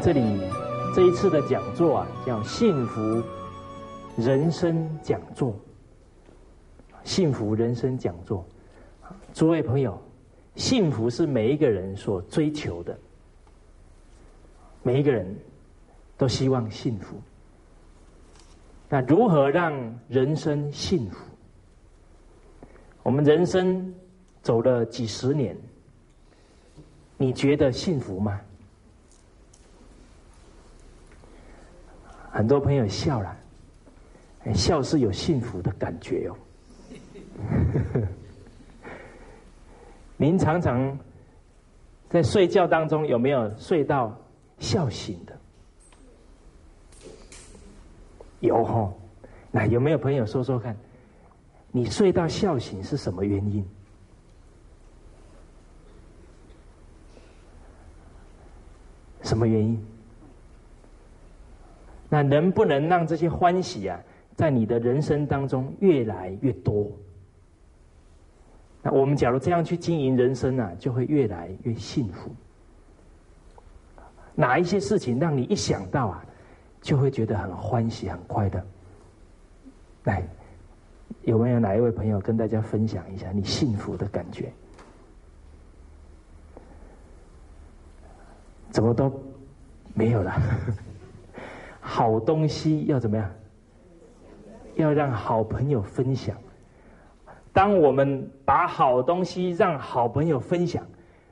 [0.00, 0.22] 这里
[0.94, 3.20] 这一次的讲座啊，叫“幸福
[4.16, 5.54] 人生讲座”。
[7.02, 8.44] 幸福人生讲座，
[9.34, 10.00] 诸位朋友，
[10.54, 12.96] 幸福是每一个人所追求的，
[14.82, 15.36] 每一个人
[16.16, 17.16] 都希望幸福。
[18.88, 21.18] 那如何让人生幸福？
[23.02, 23.92] 我们人生
[24.42, 25.56] 走了几十年，
[27.16, 28.40] 你觉得幸福吗？
[32.38, 33.36] 很多朋友笑了，
[34.54, 36.36] 笑是有幸福的感觉哦。
[40.16, 40.96] 您常常
[42.08, 44.16] 在睡觉当中有没有睡到
[44.60, 45.36] 笑醒的？
[48.38, 48.88] 有哈，
[49.50, 50.76] 那有没有朋友说说看，
[51.72, 53.66] 你睡到笑醒是什么原因？
[59.24, 59.87] 什么原因？
[62.08, 64.00] 那能不能让这些欢喜啊，
[64.34, 66.90] 在你的人生当中越来越多？
[68.82, 72.30] 那我们假如这样去经营人生啊，就会越来越幸福。
[74.34, 76.24] 哪一些事情让你一想到啊，
[76.80, 78.64] 就会觉得很欢喜、很快乐？
[80.04, 80.22] 来，
[81.22, 84.50] 有没有哪一位朋友跟大家分享一下你幸福的感觉？
[88.70, 89.12] 怎么都
[89.94, 90.32] 没有了？
[91.88, 93.32] 好东西要怎么样？
[94.76, 96.36] 要让好朋友分享。
[97.50, 100.86] 当我们把好东西让好朋友分享，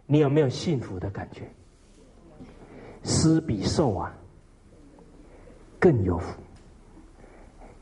[0.06, 1.43] 你有没有幸福的感觉？
[3.03, 4.17] 施比受啊
[5.78, 6.41] 更有福。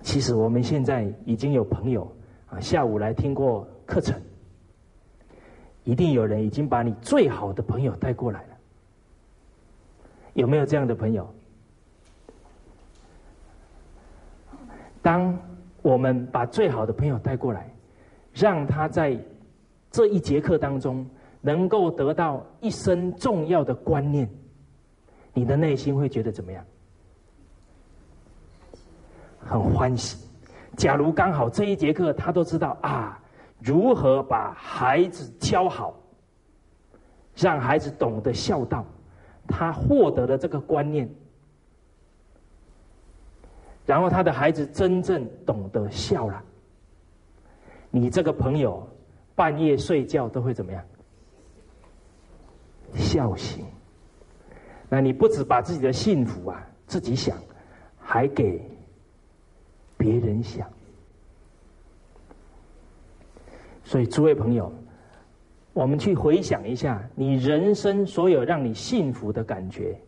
[0.03, 2.11] 其实我们现在已经有朋友
[2.51, 4.21] 啊，下午来听过课程，
[5.85, 8.49] 一定有人已经把你最好的朋友带过来了。
[10.35, 11.33] 有没有这样的朋友？
[15.05, 15.39] 当
[15.83, 17.71] 我们把最好的朋友带过来，
[18.33, 19.15] 让他在
[19.91, 21.07] 这一节课当中
[21.43, 24.27] 能够得到一生重要的观念，
[25.35, 26.65] 你的内心会觉得怎么样？
[29.41, 30.27] 很欢喜。
[30.75, 33.23] 假如刚好这一节课他都知道啊，
[33.61, 35.95] 如何把孩子教好，
[37.37, 38.87] 让孩子懂得孝道，
[39.47, 41.07] 他获得了这个观念。
[43.87, 46.43] 然后他的孩子真正懂得笑了，
[47.91, 48.89] 你这个朋友
[49.35, 50.83] 半夜睡觉都会怎么样？
[52.95, 53.65] 笑醒。
[54.89, 57.37] 那你不止把自己的幸福啊自己想，
[57.99, 58.63] 还给
[59.97, 60.69] 别人想。
[63.83, 64.73] 所以诸位朋友，
[65.73, 69.99] 我们去回想一下，你人生所有让你幸福的感觉，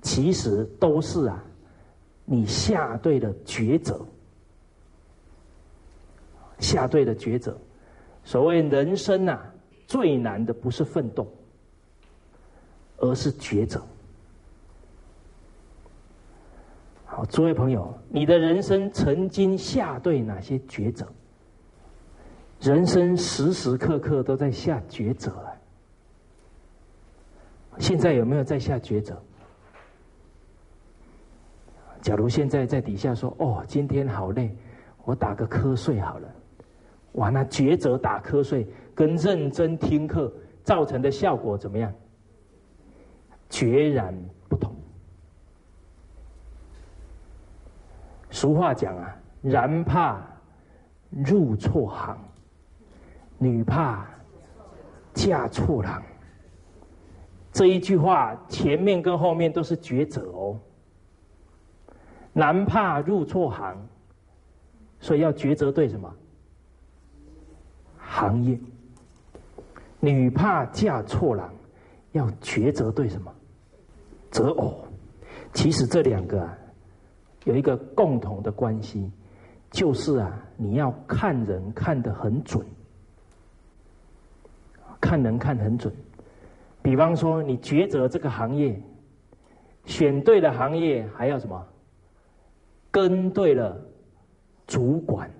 [0.00, 1.44] 其实都是啊。
[2.32, 4.06] 你下对了抉择，
[6.60, 7.58] 下对了抉择。
[8.22, 9.52] 所谓人生啊，
[9.88, 11.26] 最难的不是奋斗，
[12.98, 13.82] 而是抉择。
[17.04, 21.08] 好，诸位朋友，你的人生曾经下对哪些抉择？
[22.60, 25.50] 人生时时刻刻都在下抉择啊！
[27.80, 29.20] 现在有没有在下抉择？
[32.00, 34.56] 假如现在在底下说：“哦，今天好累，
[35.04, 36.28] 我打个瞌睡好了。”
[37.14, 40.32] 哇，那抉择打瞌睡跟认真听课
[40.62, 41.92] 造成的效果怎么样？
[43.48, 44.14] 决然
[44.48, 44.72] 不同。
[48.30, 50.24] 俗话讲啊，“男怕
[51.10, 52.16] 入错行，
[53.38, 54.06] 女怕
[55.12, 56.00] 嫁错郎。”
[57.50, 60.56] 这一句话前面跟后面都是抉择哦。
[62.40, 63.76] 男怕入错行，
[64.98, 66.10] 所以要抉择对什么
[67.98, 68.56] 行业；
[70.00, 71.52] 女怕嫁错郎，
[72.12, 73.30] 要抉择对什么
[74.30, 74.86] 择偶。
[75.52, 76.56] 其实这两个啊，
[77.44, 79.12] 有一个共同的关系，
[79.70, 82.64] 就是啊，你要看人看得很准，
[84.98, 85.92] 看人看很准。
[86.80, 88.80] 比方说，你抉择这个行业，
[89.84, 91.66] 选对了行业，还要什么？
[92.90, 93.80] 跟对了
[94.66, 95.30] 主管，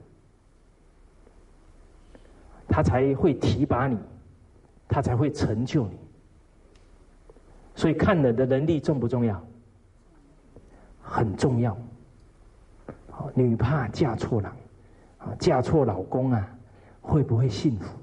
[2.69, 3.99] 他才会提拔你，
[4.89, 5.99] 他才会成就你。
[7.75, 9.43] 所以看人的能力重不重要？
[11.03, 11.77] 很重要。
[13.35, 14.57] 女怕嫁错郎，
[15.19, 16.59] 啊，嫁错老公啊，
[17.01, 17.99] 会不会幸福？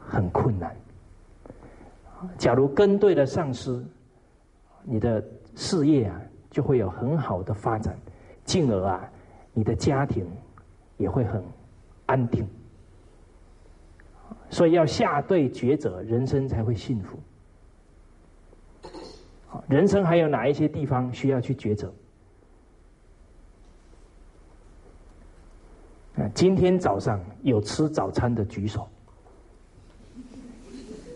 [0.00, 0.76] 很困难。
[2.38, 3.84] 假如跟对了上司，
[4.82, 5.22] 你的
[5.54, 6.20] 事业啊
[6.56, 7.94] 就会有很好的发展，
[8.46, 9.12] 进而啊，
[9.52, 10.26] 你的家庭
[10.96, 11.44] 也会很
[12.06, 12.48] 安定。
[14.48, 17.18] 所以要下对抉择，人生才会幸福。
[19.68, 21.92] 人生还有哪一些地方需要去抉择？
[26.32, 28.88] 今天早上有吃早餐的举手。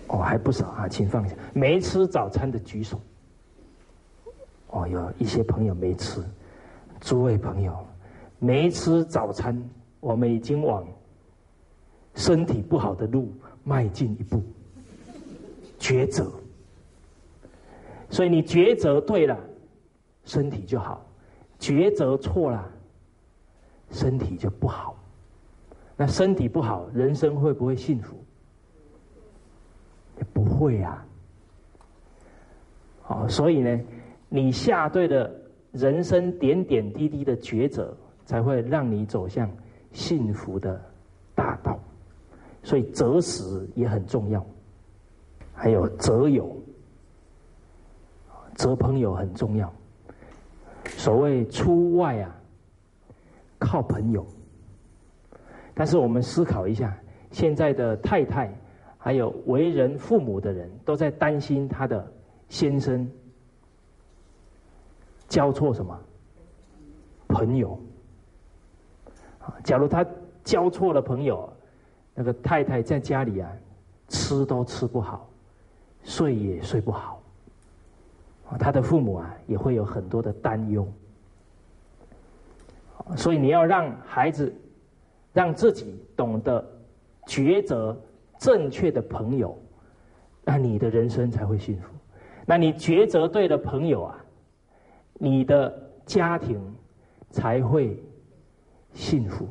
[0.09, 1.35] 哦，还不少啊，请放下。
[1.55, 3.01] 没吃早餐的举手。
[4.73, 6.23] 哦，有一些朋友没吃。
[7.01, 7.87] 诸位朋友，
[8.39, 9.61] 没吃早餐，
[10.01, 10.87] 我们已经往
[12.15, 13.33] 身体不好的路
[13.65, 14.43] 迈进一步。
[15.79, 16.31] 抉择。
[18.11, 19.39] 所以你抉择对了，
[20.25, 21.01] 身体就好；
[21.59, 22.71] 抉择错了，
[23.91, 24.97] 身体就不好。
[25.97, 28.17] 那身体不好，人生会不会幸福？
[30.19, 31.07] 也不会啊。
[33.07, 33.81] 哦，所以呢，
[34.31, 35.31] 你下对的
[35.73, 37.95] 人生点点滴滴的抉择，
[38.25, 39.51] 才会让你走向
[39.93, 40.81] 幸福的
[41.35, 41.79] 大道。
[42.63, 44.45] 所以择时也很重要，
[45.53, 46.57] 还有择友。
[48.55, 49.73] 择朋友很重要。
[50.85, 52.37] 所谓出外啊，
[53.59, 54.27] 靠朋友。
[55.73, 56.97] 但是我们思考一下，
[57.31, 58.53] 现在的太太，
[58.99, 62.07] 还有为人父母的人，都在担心他的
[62.49, 63.09] 先生
[65.31, 65.99] 交错什么
[67.29, 67.81] 朋友。
[69.65, 70.05] 假如他
[70.45, 71.51] 交错了朋友，
[72.15, 73.51] 那个太太在家里啊，
[74.09, 75.27] 吃都吃不好，
[76.05, 77.23] 睡也睡不好。
[78.59, 80.87] 他的父母啊，也会有很多的担忧，
[83.17, 84.53] 所以你要让孩子，
[85.33, 86.65] 让自己懂得
[87.27, 87.97] 抉择
[88.39, 89.57] 正确的朋友，
[90.45, 91.89] 那你的人生才会幸福。
[92.45, 94.20] 那你抉择对的朋友啊，
[95.23, 95.71] 你的
[96.07, 96.59] 家庭
[97.31, 98.03] 才会
[98.95, 99.47] 幸福。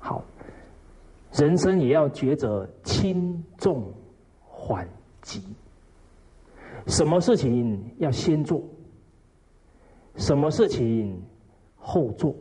[0.00, 0.24] 好，
[1.32, 3.94] 人生也要抉择轻重
[4.40, 4.86] 缓
[5.22, 5.40] 急。
[6.88, 8.60] 什么事情要先做？
[10.16, 11.22] 什么事情
[11.76, 12.34] 后做？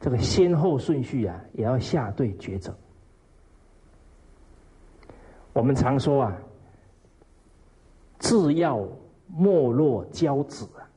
[0.00, 2.74] 这个先后顺序啊，也要下对抉择。
[5.52, 6.36] 我们常说啊
[8.24, 8.82] ，“自要
[9.26, 10.88] 没落教子”啊，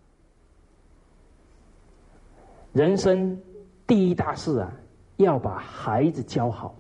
[2.71, 3.38] 人生
[3.85, 4.71] 第一大事啊，
[5.18, 6.73] 要把孩子教好。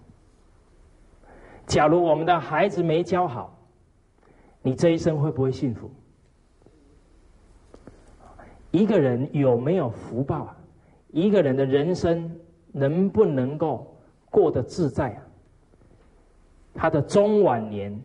[1.65, 3.59] 假如我们的孩子没教好，
[4.61, 5.91] 你这一生会不会幸福？
[8.71, 10.57] 一个人有没有福报啊？
[11.11, 12.33] 一个人的人生
[12.71, 13.93] 能不能够
[14.29, 15.27] 过得自在啊？
[16.73, 18.01] 他的中晚年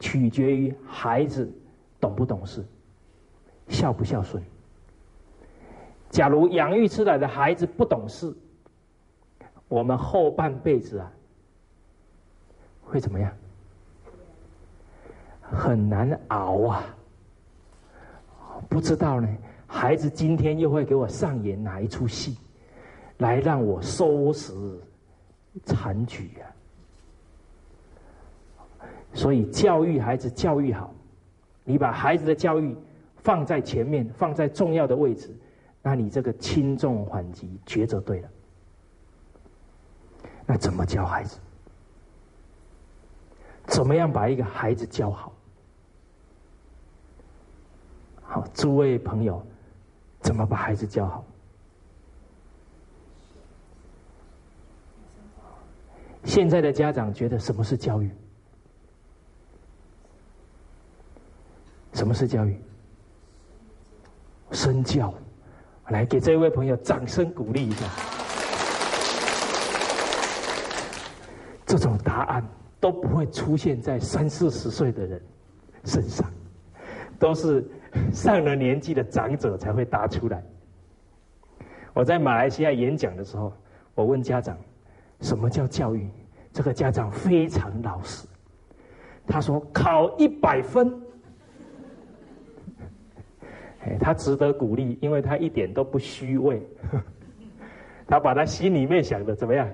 [0.00, 1.48] 取决于孩子
[2.04, 2.62] 懂不懂事，
[3.68, 4.42] 孝不孝顺。
[6.10, 8.30] 假如养育出来的孩子不懂事，
[9.68, 11.10] 我们后半辈子啊，
[12.84, 13.32] 会怎么样？
[15.40, 16.84] 很难熬啊！
[18.68, 19.26] 不知道呢，
[19.66, 22.36] 孩子今天又会给我上演哪一出戏，
[23.16, 24.52] 来让我收拾
[25.64, 26.44] 残局啊！
[29.14, 30.92] 所以教育孩子，教育好，
[31.64, 32.76] 你把孩子的教育
[33.16, 35.34] 放在前面，放在重要的位置，
[35.82, 38.28] 那你这个轻重缓急抉择对了。
[40.46, 41.38] 那怎么教孩子？
[43.66, 45.32] 怎么样把一个孩子教好？
[48.22, 49.42] 好，诸位朋友，
[50.20, 51.24] 怎么把孩子教好？
[56.24, 58.10] 现在的家长觉得什么是教育？
[61.94, 62.60] 什么是教育？
[64.50, 65.14] 身教，
[65.88, 67.86] 来给这位朋友掌声鼓励一下。
[71.64, 72.46] 这种答案
[72.78, 75.22] 都不会出现在三四十岁的人
[75.84, 76.30] 身上，
[77.18, 77.66] 都是。
[78.12, 80.42] 上了年纪的长者才会答出来。
[81.92, 83.52] 我在马来西亚演讲的时候，
[83.94, 84.58] 我问家长
[85.22, 86.10] ：“什么叫教育？”
[86.52, 88.26] 这个家长非常老实，
[89.28, 90.92] 他说：“考一百分。”
[93.86, 96.62] 哎，他值得鼓励，因为他一点都不虚伪，
[98.06, 99.70] 他把他心里面想的怎么样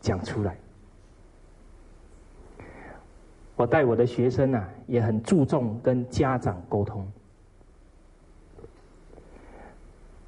[0.00, 0.56] 讲出来。
[3.56, 7.06] 我带我的学生呢，也很注重跟家长沟通。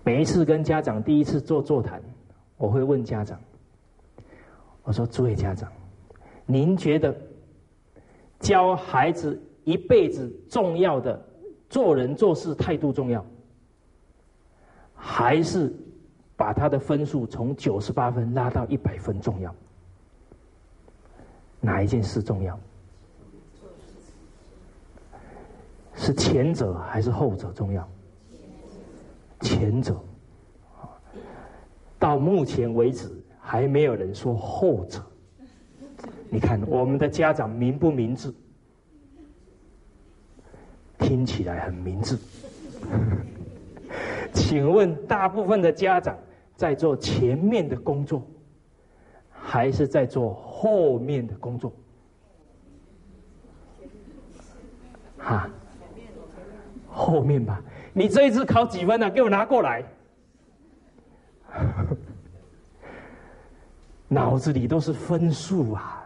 [0.05, 2.01] 每一次跟家长第一次做座谈，
[2.57, 3.41] 我会问家长
[4.85, 5.73] ：“我说，诸位家长，
[6.47, 7.17] 您觉得
[8.39, 11.21] 教孩子一辈子重要的
[11.75, 13.27] 做人做事态度重要，
[14.95, 15.75] 还是
[16.37, 19.53] 把他的分数从九十八分拉到一百分重要？
[21.61, 22.57] 哪一件事重要？
[25.97, 27.89] 是前者还是后者重要？
[29.41, 30.01] 前者。
[31.99, 35.05] 到目前为止，还没有人说后者。
[36.31, 38.33] 你看，我们的家长明不明智？
[41.05, 42.19] 听起来很明智。
[44.33, 46.17] 请问，大部分的家长
[46.57, 48.27] 在做前面的工作，
[49.31, 51.73] 还是在做后面的工作？
[55.19, 55.49] 哈，
[56.89, 57.63] 后面吧。
[57.93, 59.11] 你这一次考几分呢？
[59.11, 59.85] 给我拿过来。
[64.09, 66.05] 脑子里都是分数啊！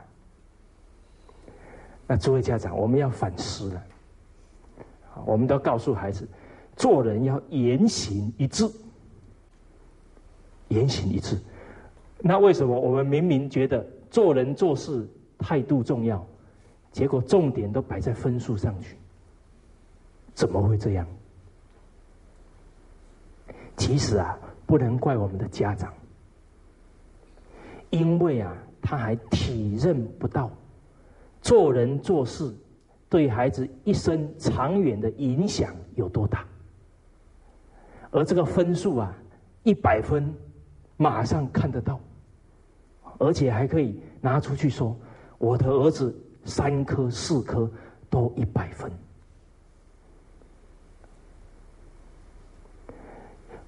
[2.07, 3.83] 那诸位家长，我们要反思了。
[5.27, 6.29] 我们都告诉孩子，
[6.77, 8.69] 做人要言行一致，
[10.69, 11.39] 言行一致。
[12.21, 15.09] 那为什么我们明明觉得做人做事
[15.39, 16.25] 态度重要，
[16.91, 18.97] 结果重点都摆在分数上去？
[20.35, 21.07] 怎么会这样？
[23.77, 25.93] 其实啊，不能怪我们的家长。
[27.91, 30.51] 因为啊，他还体认不到
[31.41, 32.53] 做人做事
[33.09, 36.45] 对孩子一生长远的影响有多大，
[38.11, 39.17] 而这个分数啊，
[39.63, 40.31] 一百分
[40.97, 41.99] 马上看得到，
[43.19, 44.95] 而且还可以拿出去说，
[45.39, 47.71] 我的儿子三科四科
[48.11, 48.91] 都一百分。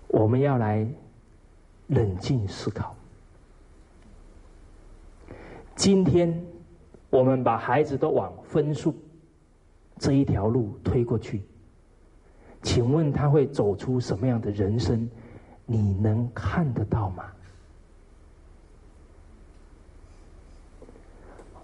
[0.08, 0.86] 我们要来
[1.86, 2.94] 冷静思考。
[5.76, 6.44] 今天，
[7.08, 8.94] 我们把孩子都往分数
[10.00, 11.42] 这一条路推过去，
[12.62, 15.06] 请问他会走出什么样的人生？
[15.66, 17.24] 你能看得到吗？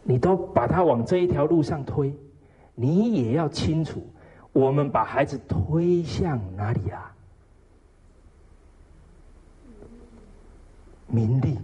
[0.02, 2.14] 你都把他往这一条路上推，
[2.74, 4.06] 你也要清楚，
[4.52, 7.16] 我们把孩子推向哪里啊？
[11.08, 11.58] 名利。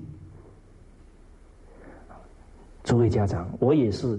[2.83, 4.19] 诸位家长，我也是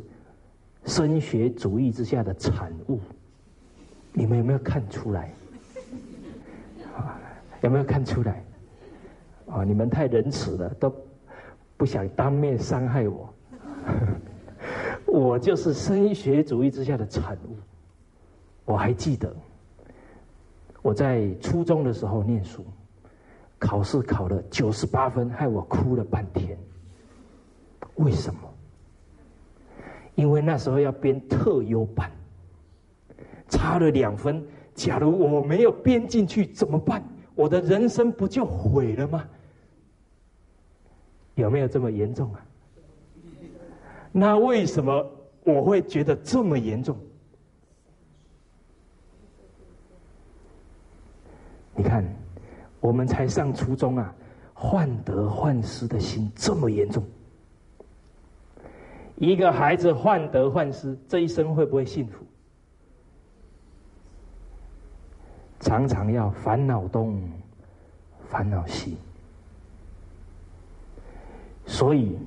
[0.85, 2.99] 升学主义之下的产物，
[4.11, 5.33] 你们有没有看出来？
[7.61, 8.43] 有没有看出来？
[9.47, 10.93] 啊，你们太仁慈了，都
[11.77, 13.33] 不想当面伤害我。
[15.07, 17.55] 我就是升学主义之下的产物。
[18.65, 19.33] 我还记得
[20.81, 22.65] 我在初中的时候念书，
[23.59, 26.57] 考试考了九十八分，害我哭了半天。
[27.95, 28.52] 为什么？
[30.15, 32.11] 因为那时候要编特优版，
[33.49, 34.45] 差了两分。
[34.75, 37.03] 假如我没有编进去怎么办？
[37.35, 39.23] 我的人生不就毁了吗？
[41.35, 42.45] 有没有这么严重啊？
[44.11, 45.11] 那为什么
[45.43, 46.95] 我会觉得这么严重？
[51.75, 52.05] 你看，
[52.79, 54.15] 我们才上初中啊，
[54.53, 57.03] 患得患失的心这么严重。
[59.17, 62.25] 一个孩子患得患失，这一生会不会幸福？
[65.59, 67.21] 常常要烦恼东，
[68.27, 68.97] 烦恼西。
[71.65, 72.17] 所以，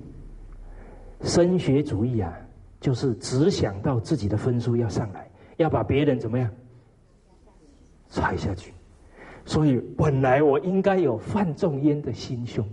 [1.22, 2.32] 升学主义啊，
[2.80, 5.28] 就是只想到自己的分数要上来，
[5.58, 6.50] 要把别人怎么样
[8.08, 8.72] 踩下去。
[9.44, 12.66] 所以，本来我应该有范仲淹的心胸，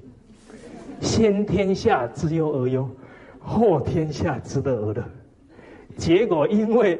[1.01, 2.89] 先天下之忧而忧。
[3.46, 5.04] 祸天下之乐而乐，
[5.98, 7.00] 结果因为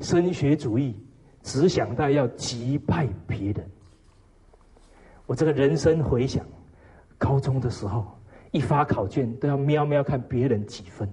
[0.00, 0.96] 升学主义，
[1.42, 3.70] 只想到要击败别人。
[5.26, 6.44] 我这个人生回想，
[7.16, 8.06] 高中的时候
[8.50, 11.08] 一发考卷都要瞄瞄看别人几分。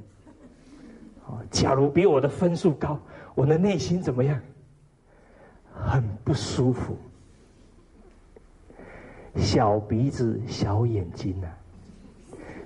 [1.52, 3.00] 假如比我的分数高，
[3.36, 4.42] 我的内心怎么样？
[5.72, 6.98] 很不舒服。
[9.36, 11.58] 小鼻子小眼睛啊，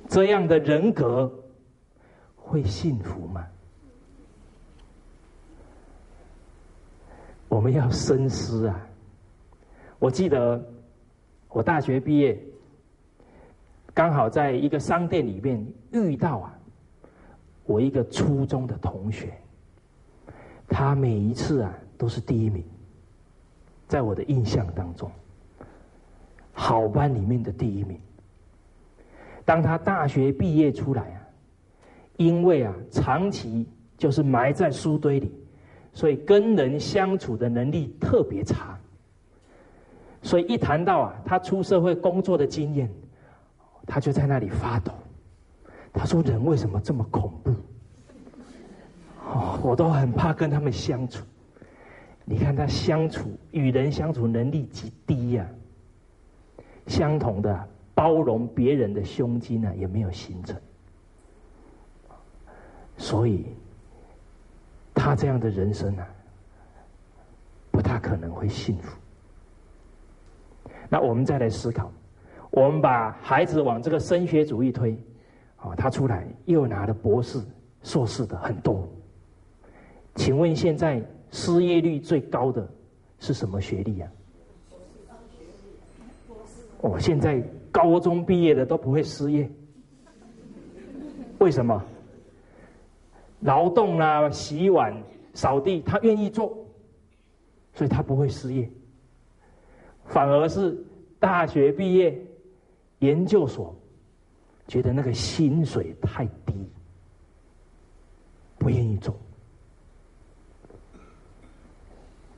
[0.07, 1.29] 这样的人格。
[2.51, 3.47] 会幸福吗？
[7.47, 8.87] 我们要深思啊！
[9.99, 10.61] 我记得
[11.47, 12.37] 我大学毕业，
[13.93, 16.53] 刚好在一个商店里面遇到啊，
[17.63, 19.33] 我一个初中的同学，
[20.67, 22.61] 他每一次啊都是第一名，
[23.87, 25.09] 在我的印象当中，
[26.51, 27.97] 好班里面的第一名。
[29.45, 31.20] 当他大学毕业出来啊。
[32.21, 33.65] 因为啊，长期
[33.97, 35.31] 就是埋在书堆里，
[35.91, 38.77] 所以跟人相处的能力特别差。
[40.21, 42.87] 所以一谈到啊，他出社会工作的经验，
[43.87, 44.91] 他就在那里发抖。
[45.91, 47.51] 他说：“人为什么这么恐怖？
[49.63, 51.25] 我都很怕跟他们相处。
[52.23, 55.47] 你看他相处与人相处能力极低呀。
[56.85, 60.55] 相同的包容别人的胸襟呢，也没有形成。
[63.01, 63.47] 所以，
[64.93, 66.05] 他这样的人生呢，
[67.71, 68.95] 不大可能会幸福。
[70.87, 71.91] 那我们再来思考，
[72.51, 74.95] 我们把孩子往这个升学主义推。”
[75.57, 77.39] 啊，他出来又拿了博士、
[77.81, 78.87] 硕士的很多。
[80.15, 82.67] 请问现在失业率最高的
[83.19, 84.11] 是什么学历啊？
[86.81, 89.49] 哦，现在高中毕业的都不会失业，
[91.39, 91.83] 为什么？
[93.41, 94.95] 劳动啊，洗碗、
[95.33, 96.57] 扫地，他愿意做，
[97.73, 98.69] 所以他不会失业。
[100.05, 100.77] 反而是
[101.19, 102.19] 大学毕业、
[102.99, 103.75] 研究所。
[104.67, 106.53] 觉得那个薪水太低，
[108.57, 109.13] 不愿意做。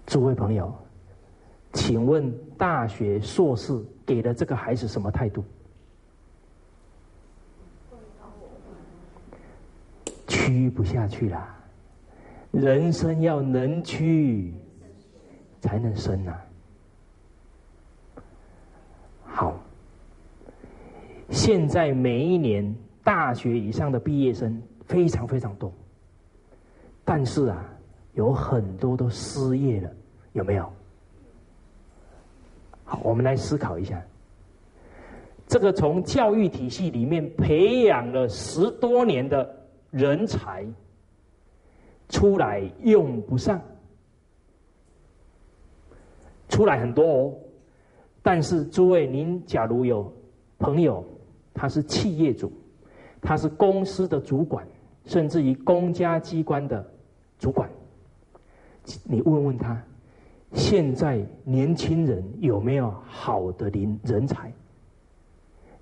[0.08, 0.74] 诸位朋友，
[1.74, 5.44] 请问大学硕士给了这个孩子什么态度？
[10.46, 11.58] 屈不下去啦！
[12.52, 14.54] 人生要能屈，
[15.62, 16.46] 才能生啊！
[19.24, 19.58] 好。
[21.30, 25.74] 现在每一年大学以上的毕业生非常非常多，
[27.04, 27.66] 但是啊，
[28.14, 29.90] 有很多都失业了，
[30.34, 30.72] 有没有？
[32.84, 34.00] 好，我们来思考一下，
[35.48, 39.63] 这个从教育体系里面培养了十多年的
[39.94, 40.66] 人才，
[42.10, 43.62] 出来用不上，
[46.50, 47.34] 出来很多哦，
[48.22, 50.12] 但是诸位，您假如有
[50.60, 51.06] 朋友。
[51.56, 52.52] 他是企业主，
[53.22, 54.68] 他是公司的主管，
[55.06, 56.84] 甚至于公家机关的
[57.38, 57.70] 主管。
[59.04, 59.80] 你问问他，
[60.54, 64.52] 现在年轻人有没有好的人人才？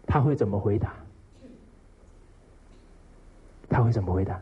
[0.06, 0.93] 他会怎么回答？
[3.71, 4.39] 他会怎么回答？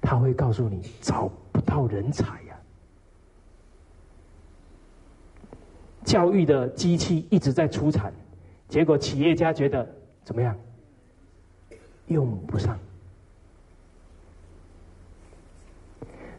[0.00, 2.56] 他会告诉你找不到人才呀。
[6.04, 8.12] 教育的机器一直在出产。
[8.68, 9.88] 结果企业家觉得
[10.24, 10.56] 怎么样？
[12.08, 12.76] 用不上。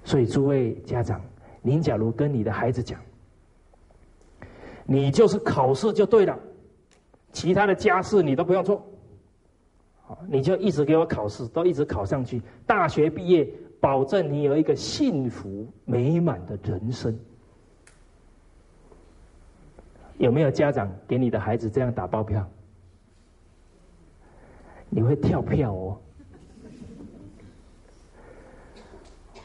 [0.03, 1.21] 所以诸位家长，
[1.61, 2.99] 您假如跟你的孩子讲，
[4.85, 6.37] 你就是考试就对了，
[7.31, 8.85] 其他的家事你都不用做，
[10.27, 13.47] 你就一直给我考试，都一直考上去，大学毕业，
[13.79, 17.17] 保证你有一个幸福美满的人生。
[20.17, 22.49] 有没有家长给你的孩子这样打包票？
[24.89, 25.97] 你会跳票哦，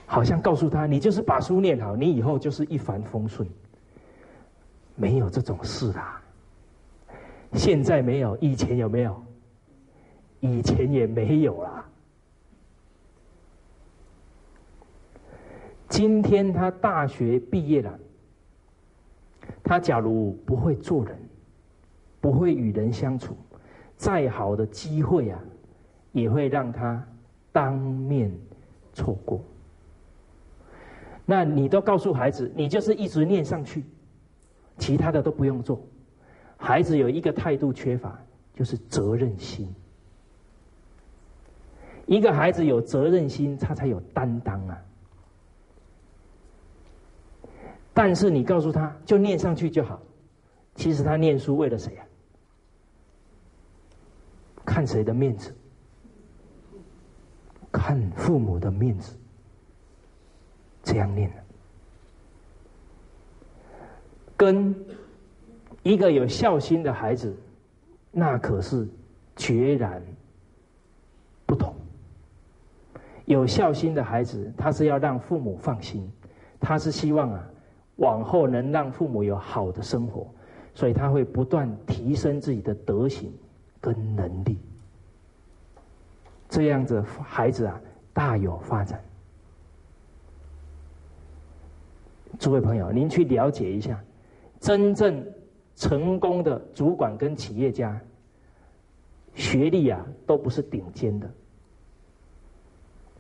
[0.07, 3.49] 好像告诉他，你就是把书念好，你以后就是一帆风顺。
[4.95, 6.23] 没有这种事啦，
[7.55, 9.23] 现在没有，以前有没有？
[10.43, 11.89] 以前也没有啦。
[15.89, 17.99] 今天他大学毕业了。
[19.63, 21.17] 他假如不会做人，
[22.21, 23.37] 不会与人相处，
[23.97, 25.39] 再好的机会啊，
[26.11, 27.07] 也会让他
[27.53, 28.33] 当面
[28.93, 29.41] 错过。
[31.25, 33.85] 那你都告诉孩子，你就是一直念上去，
[34.77, 35.81] 其他的都不用做。
[36.57, 38.21] 孩子有一个态度缺乏，
[38.57, 39.73] 就是责任心。
[42.13, 44.79] 一个孩子有责任心，他才有担当啊。
[47.95, 49.99] 但是你告诉他就念上去就好，
[50.75, 52.05] 其实他念书为了谁啊？
[54.63, 55.55] 看谁的面子？
[57.73, 59.17] 看父母的面子。
[60.83, 61.33] 这样念
[64.37, 64.75] 跟
[65.83, 67.35] 一个有孝心的孩子，
[68.11, 68.87] 那可是
[69.35, 70.03] 决然
[71.47, 71.75] 不同。
[73.33, 76.09] 有孝心的孩子，他是要让父母放心，
[76.61, 77.49] 他是希望啊。
[77.97, 80.27] 往后能让父母有好的生活，
[80.75, 83.31] 所以他会不断提升自己的德行
[83.81, 84.59] 跟能力。
[86.49, 87.81] 这样子孩子啊，
[88.13, 89.01] 大有发展。
[92.39, 94.03] 诸位朋友，您去了解一下，
[94.59, 95.25] 真正
[95.77, 98.01] 成功的主管跟企业家，
[99.35, 101.31] 学历啊都不是顶尖的，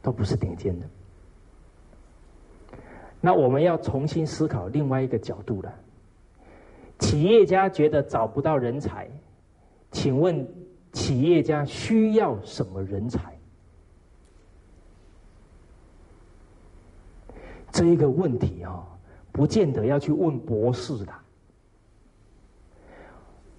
[0.02, 0.86] 都不是顶尖的。
[3.20, 5.72] 那我们要重新思考另外一个角度了。
[6.98, 9.08] 企业家觉得找不到人才，
[9.90, 10.46] 请问
[10.92, 13.36] 企业家需要什么人才？
[17.70, 18.86] 这一个问题啊，
[19.32, 21.12] 不见得要去问博士的，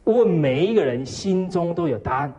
[0.03, 2.33] 问每一个人心中都有答案。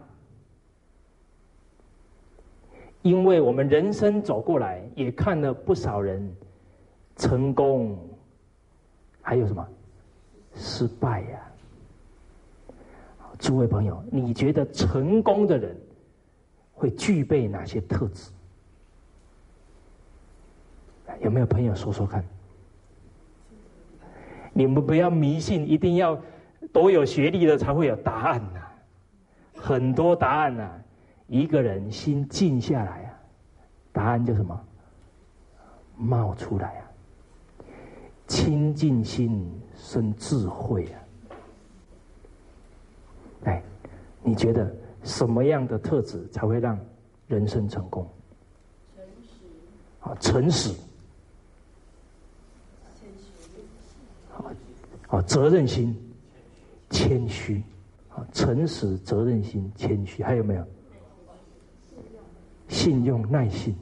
[3.04, 6.26] 因为我们人生走过来，也看了不少人
[7.16, 7.98] 成功，
[9.20, 9.68] 还有什么
[10.54, 11.38] 失败呀？
[13.38, 15.76] 诸位朋友，你觉得成功的人
[16.72, 18.30] 会具备哪些特质？
[21.20, 22.24] 有没有朋友说说看？
[24.54, 26.18] 你们不要迷信，一定要
[26.72, 28.60] 多有学历的才会有答案呐，
[29.54, 30.80] 很多答案呐。
[31.26, 33.18] 一个人心静下来啊，
[33.92, 34.58] 答案就什么
[35.96, 36.90] 冒出来啊？
[38.26, 40.96] 清净心生智慧啊！
[43.44, 43.62] 哎，
[44.22, 46.78] 你觉得什么样的特质才会让
[47.28, 48.08] 人生成功？
[48.98, 49.30] 诚实
[50.00, 50.74] 啊，诚实。
[55.08, 55.96] 啊，责任心、
[56.90, 57.62] 谦虚，
[58.08, 60.66] 啊，诚实、责任心、谦虚，还有没有？
[62.68, 63.76] 信用、耐心。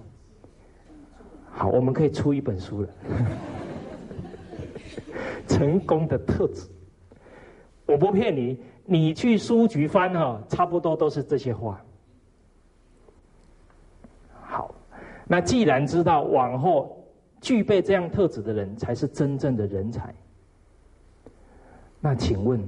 [1.50, 2.88] 好，我们可以出一本书了。
[5.46, 6.68] 成功的特质，
[7.84, 11.80] 我不骗你，你去书局翻哈，差不多都是这些话。
[14.42, 14.74] 好，
[15.26, 17.04] 那既然知道往后
[17.40, 20.14] 具备这样特质的人才是真正的人才，
[22.00, 22.66] 那请问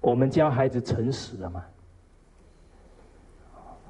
[0.00, 1.64] 我们教孩子诚实了吗？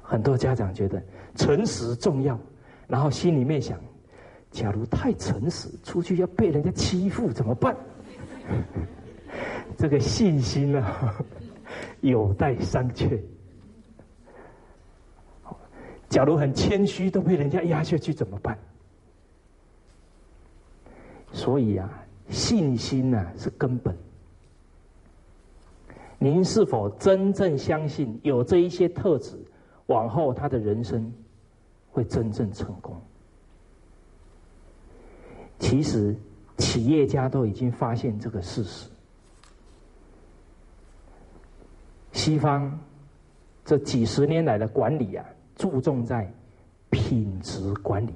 [0.09, 1.03] 很多家长觉得
[1.35, 2.39] 诚实重要，
[2.87, 3.77] 然后心里面想：
[4.51, 7.75] 假如太诚实，出去要被人家欺负怎么办？
[9.77, 11.13] 这个信心啊，
[11.99, 13.19] 有待商榷。
[16.07, 18.57] 假如很谦虚，都被人家压下去怎么办？
[21.33, 23.93] 所以啊，信心呢是根本。
[26.17, 29.37] 您是否真正相信有这一些特质？
[29.87, 31.11] 往后他的人生
[31.91, 32.95] 会真正成功。
[35.59, 36.15] 其实
[36.57, 38.89] 企业家都已经发现这个事实。
[42.11, 42.79] 西方
[43.65, 46.31] 这几十年来的管理啊，注重在
[46.89, 48.13] 品质管理。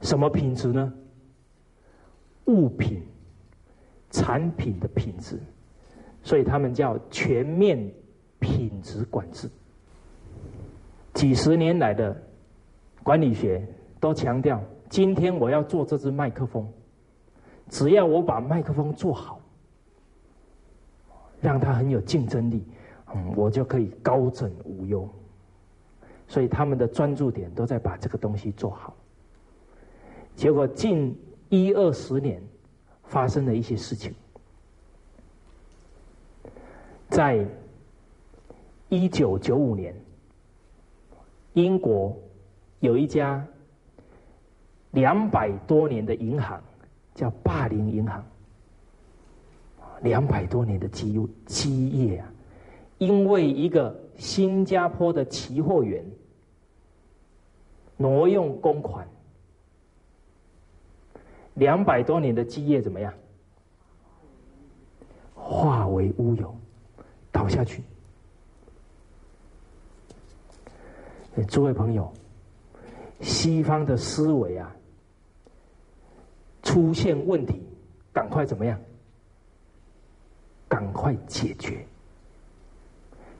[0.00, 0.92] 什么品质呢？
[2.46, 3.02] 物品、
[4.10, 5.38] 产品的品质，
[6.22, 7.92] 所以他们叫全面
[8.38, 9.48] 品质管制。
[11.20, 12.16] 几十年来的
[13.02, 13.62] 管理学
[14.00, 16.66] 都强调，今天我要做这支麦克风，
[17.68, 19.38] 只要我把麦克风做好，
[21.38, 22.64] 让它很有竞争力，
[23.14, 25.06] 嗯，我就可以高枕无忧。
[26.26, 28.96] 所以他们的专注点都在把这个东西做好。
[30.34, 31.14] 结果近
[31.50, 32.42] 一二十年
[33.04, 34.14] 发生了一些事情，
[37.10, 37.46] 在
[38.88, 39.94] 一九九五年。
[41.52, 42.16] 英国
[42.80, 43.46] 有一家
[44.92, 46.62] 两百多年的银行，
[47.14, 48.24] 叫霸凌银行。
[50.02, 52.32] 两百多年的基基业啊，
[52.96, 56.02] 因为一个新加坡的期货员
[57.98, 59.06] 挪用公款，
[61.52, 63.12] 两百多年的基业怎么样？
[65.34, 66.56] 化为乌有，
[67.30, 67.82] 倒下去。
[71.48, 72.12] 诸位朋友，
[73.20, 74.74] 西方的思维啊，
[76.62, 77.62] 出现问题，
[78.12, 78.78] 赶快怎么样？
[80.68, 81.84] 赶快解决，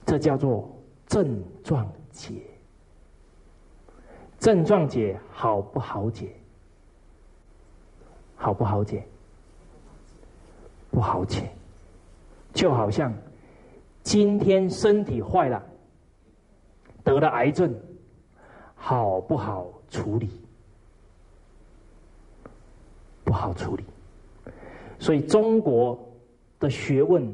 [0.04, 0.68] 这叫做
[1.06, 2.42] 症状解。
[4.38, 6.34] 症状解好不好解？
[8.34, 9.06] 好不好解？
[10.90, 11.50] 不好解，
[12.52, 13.14] 就好像
[14.02, 15.62] 今天身体坏了。
[17.04, 17.74] 得了癌症，
[18.74, 20.30] 好不好处理？
[23.24, 23.84] 不好处理。
[24.98, 25.98] 所以中国
[26.58, 27.32] 的学问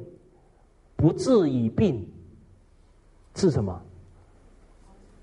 [0.95, 2.09] 不治已病，
[3.35, 3.83] 治什么？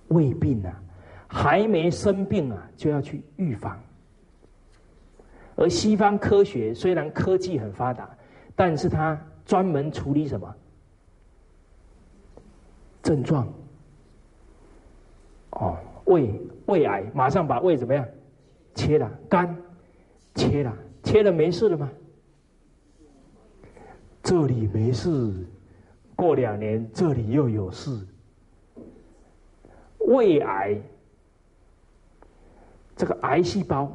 [0.09, 0.83] 未病啊，
[1.27, 3.81] 还没生病啊，就要去预防。
[5.55, 8.09] 而西方科学虽然科技很发达，
[8.55, 10.55] 但是它专门处理什么？
[13.01, 13.47] 症状。
[15.59, 18.05] 哦，胃胃癌马上把胃怎么样？
[18.75, 19.55] 切了，肝
[20.35, 21.21] 切了，切。
[21.21, 21.89] 了没事了吗？
[24.23, 25.45] 这里没事，
[26.15, 27.91] 过两年这里又有事。
[29.99, 30.81] 胃癌，
[32.95, 33.91] 这个癌细胞，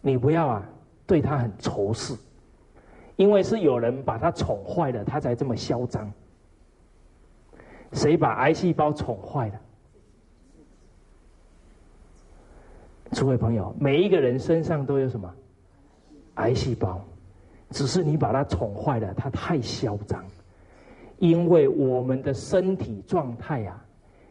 [0.00, 0.68] 你不要啊，
[1.06, 2.14] 对他很仇视，
[3.16, 6.10] 因为是有人把他宠坏了，他才这么嚣张。
[7.92, 9.60] 谁把癌细胞宠坏了？
[13.16, 15.34] 诸位朋友，每一个人身上都有什么
[16.34, 17.02] 癌细胞，
[17.70, 20.22] 只是你把它宠坏了，它太嚣张。
[21.16, 23.82] 因为我们的身体状态啊，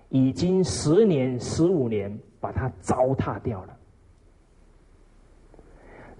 [0.09, 3.75] 已经十年、十五年把它糟蹋掉了。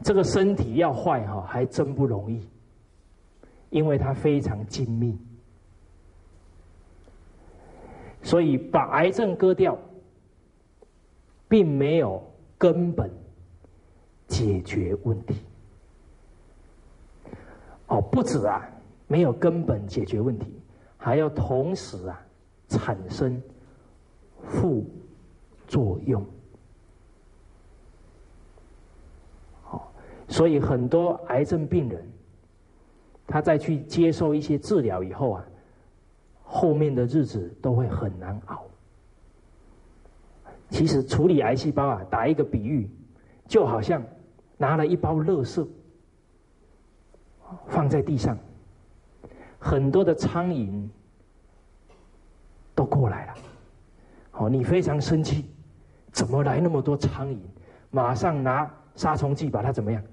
[0.01, 2.49] 这个身体要坏哈，还真不容易，
[3.69, 5.15] 因为它非常精密。
[8.23, 9.78] 所以把癌症割掉，
[11.47, 12.23] 并没有
[12.58, 13.12] 根本
[14.28, 15.36] 解决问题。
[17.88, 18.68] 哦，不止啊，
[19.08, 20.60] 没有根本解决问题，
[20.98, 22.20] 还要同时啊
[22.68, 23.41] 产生
[24.44, 24.86] 副
[25.68, 26.26] 作用。
[29.63, 29.91] 好，
[30.28, 32.08] 所以很多癌症病人，
[33.28, 35.46] 他在去接受一些治疗以后啊。
[36.48, 38.63] 后面的日子都会很难熬。
[40.69, 42.89] 其实处理癌细胞啊，打一个比喻，
[43.47, 44.04] 就好像
[44.58, 45.65] 拿了一包垃圾
[47.67, 48.38] 放在地上，
[49.60, 50.88] 很多的苍蝇
[52.73, 53.34] 都过来了。
[54.32, 55.45] 好，你非常生气，
[56.12, 57.38] 怎么来那么多苍蝇？
[57.91, 60.04] 马上拿杀虫剂把它怎么样？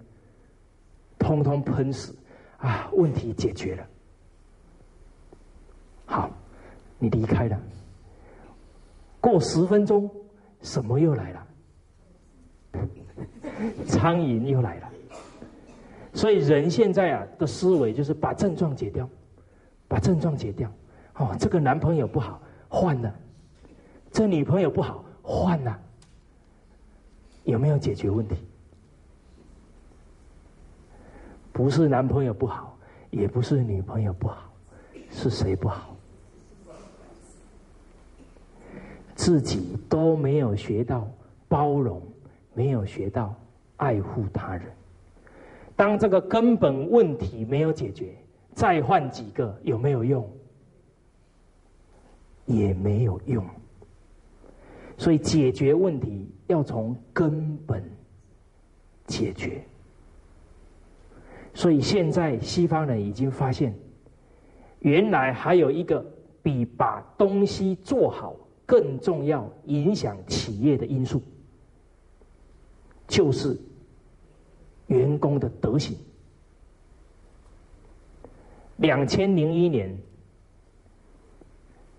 [1.18, 2.14] 通通喷死
[2.58, 2.90] 啊！
[2.92, 3.86] 问题解决了。
[6.04, 6.30] 好，
[6.98, 7.58] 你离开了。
[9.20, 10.10] 过十分钟，
[10.62, 11.46] 什么又来了？
[13.86, 14.88] 苍蝇又来了。
[16.14, 19.08] 所以人现在啊的思维就是把症状解掉，
[19.88, 20.70] 把症状解掉。
[21.16, 23.10] 哦，这个男朋友不好，换了；
[24.10, 25.78] 这女朋友不好，换了。
[27.44, 28.36] 有没有解决问题？
[31.52, 32.78] 不是男朋友不好，
[33.10, 34.50] 也不是女朋友不好，
[35.10, 35.91] 是谁不好？
[39.22, 41.08] 自己都没有学到
[41.46, 42.02] 包容，
[42.54, 43.32] 没有学到
[43.76, 44.66] 爱护他人。
[45.76, 48.16] 当这个根本问题没有解决，
[48.52, 50.28] 再换几个有没有用？
[52.46, 53.46] 也没有用。
[54.98, 57.80] 所以解决问题要从根本
[59.06, 59.62] 解决。
[61.54, 63.72] 所以现在西方人已经发现，
[64.80, 66.04] 原来还有一个
[66.42, 68.34] 比把东西做好。
[68.72, 71.20] 更重要影响企业的因素，
[73.06, 73.54] 就是
[74.86, 75.94] 员工的德行。
[78.78, 79.94] 两千零一年，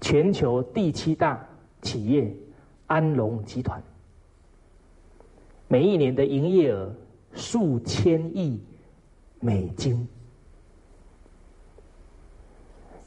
[0.01, 1.47] 全球第七大
[1.83, 2.36] 企业
[2.88, 3.79] 安龙集团，
[5.67, 6.91] 每一年的营业额
[7.36, 8.59] 数千亿
[9.39, 10.07] 美金，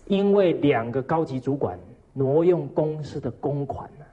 [0.06, 1.76] 因为两个高级主管。
[2.18, 4.04] 挪用公司的公款呢？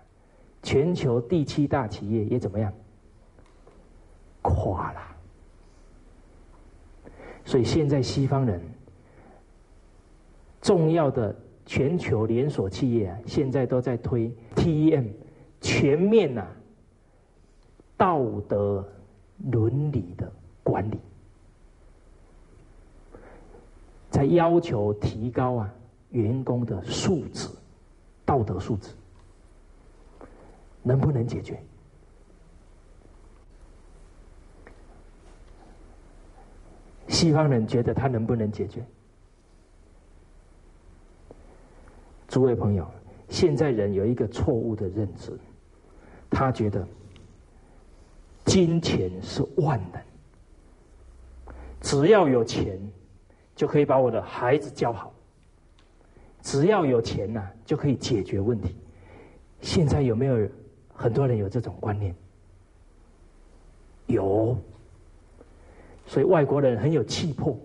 [0.62, 2.74] 全球第七大企业也怎么样？
[4.42, 5.00] 垮了。
[7.46, 8.62] 所以现在西方人
[10.62, 11.34] 重要的
[11.66, 15.08] 全球连锁企业啊，现在都在推 TEM
[15.62, 16.46] 全面呐
[17.96, 18.86] 道德
[19.52, 20.30] 伦理的
[20.62, 20.98] 管理，
[24.10, 25.74] 在要求提高啊
[26.12, 27.48] 员工的素质。
[28.34, 28.90] 道德素质
[30.82, 31.62] 能不能解决？
[37.08, 38.84] 西方人觉得他能不能解决？
[42.28, 42.90] 诸位朋友，
[43.30, 45.40] 现在人有一个错误的认知，
[46.32, 46.88] 他觉得
[48.46, 50.02] 金钱是万能，
[51.82, 52.82] 只要有钱
[53.56, 55.13] 就可以把我的孩子教好。
[56.44, 58.76] 只要有钱呐，就可以解决问题。
[59.62, 60.48] 现在有没有
[60.94, 62.14] 很多人有这种观念？
[64.08, 64.56] 有，
[66.06, 67.58] 所以外国人很有气魄。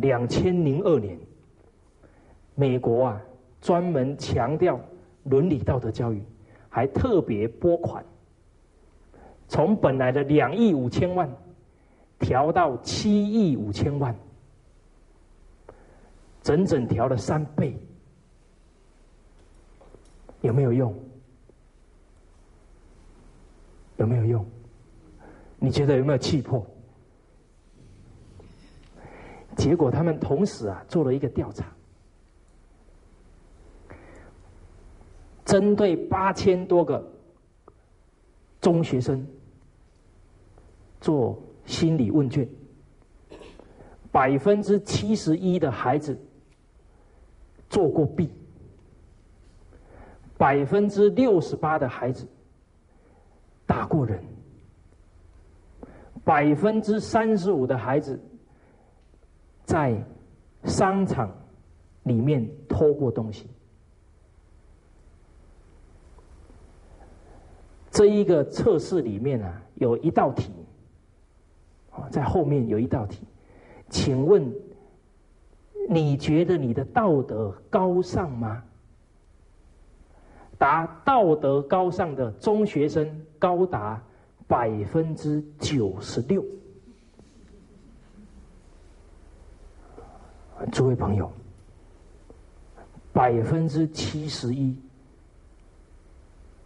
[0.00, 1.18] 两千零二年，
[2.54, 3.20] 美国啊
[3.60, 4.80] 专门强调
[5.24, 6.22] 伦理道德教育，
[6.70, 8.02] 还特别拨款，
[9.46, 11.30] 从本来的两亿五千万
[12.18, 14.14] 调到七亿五千万，
[16.42, 17.76] 整整调了三倍。
[20.42, 20.94] 有没有用？
[23.96, 24.46] 有没有用？
[25.58, 26.66] 你觉得有没有气魄？
[29.56, 31.66] 结果他们同时啊做了一个调查，
[35.44, 37.06] 针对八千多个
[38.60, 39.26] 中学生
[41.00, 42.48] 做心理问卷，
[44.10, 46.18] 百分之七十一的孩子
[47.68, 48.32] 做过弊，
[50.40, 52.26] 百分之六十八的孩子
[53.66, 54.18] 打过人，
[56.24, 58.18] 百分之三十五的孩子。
[59.66, 60.02] 在
[60.64, 61.30] 商场
[62.04, 63.50] 里面偷过东西，
[67.90, 70.50] 这一个测试里面啊，有一道题，
[71.90, 73.24] 啊，在后面有一道题，
[73.90, 74.50] 请问
[75.88, 78.64] 你觉得你的道德高尚吗？
[80.60, 83.98] 答道德高尚的中学生高达
[84.46, 86.44] 百分之九十六。
[90.70, 91.32] 诸位朋友，
[93.10, 94.76] 百分之七十一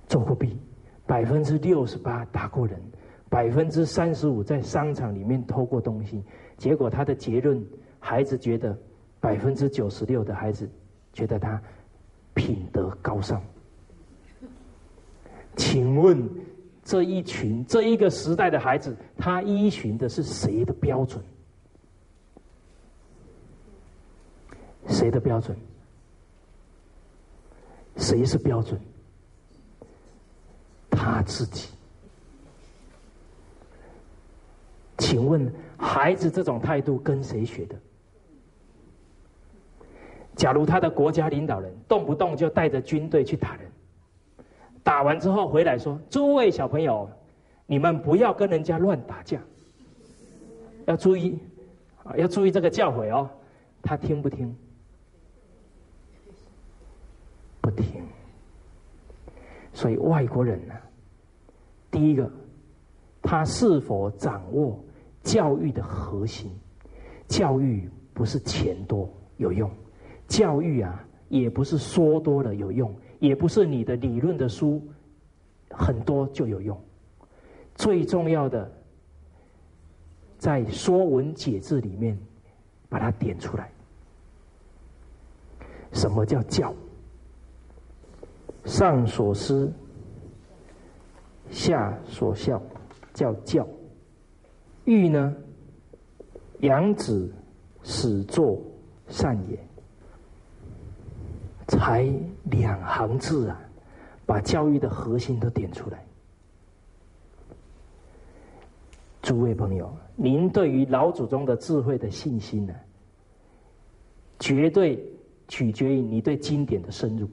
[0.08, 0.58] 做过弊，
[1.06, 2.82] 百分之六十八打过人，
[3.28, 6.20] 百分之三十五在商场里面偷过东西。
[6.56, 7.64] 结果他的结论，
[8.00, 8.76] 孩子觉得
[9.20, 10.68] 百分之九十六的孩子
[11.12, 11.62] 觉得他
[12.34, 13.40] 品德高尚。
[15.56, 16.28] 请问
[16.82, 21.22] 这一群这一个时代的孩子，他依循的是谁的标准？
[24.88, 25.56] 谁的标准？
[27.96, 28.80] 谁是标准？
[30.90, 31.68] 他自己。
[34.98, 37.76] 请问，孩子这种态度跟谁学的？
[40.36, 43.70] 假如他的国家领导人动不动就带着军队去打人，
[44.84, 47.10] 打完之后回来说：“诸位小朋友，
[47.66, 49.40] 你们不要跟人家乱打架，
[50.86, 51.36] 要注意
[52.04, 53.28] 啊，要注意这个教诲哦。”
[53.82, 54.54] 他听不听？
[57.60, 58.02] 不听，
[59.72, 60.74] 所以外国人呢，
[61.90, 62.30] 第一个，
[63.22, 64.78] 他是否掌握
[65.22, 66.50] 教育的核心？
[67.26, 69.70] 教育不是钱多有用，
[70.28, 74.82] 教育啊，也不是说多了有用，也不是你的理论的书
[75.70, 76.78] 很多就有用。
[77.74, 78.70] 最重要的，
[80.38, 82.18] 在《说文解字》里面
[82.90, 83.72] 把它点出来。
[85.92, 86.74] 什么叫教？
[88.66, 89.72] 上所思，
[91.50, 92.60] 下所效，
[93.14, 93.66] 叫教。
[94.84, 95.34] 育呢，
[96.60, 97.32] 养子，
[97.82, 98.60] 始作
[99.08, 99.58] 善也。
[101.68, 102.08] 才
[102.44, 103.60] 两行字啊，
[104.26, 106.04] 把教育的核心都点出来。
[109.22, 112.74] 诸位朋友，您对于老祖宗的智慧的信心呢，
[114.38, 115.02] 绝对
[115.48, 117.26] 取决于你对经典的深入。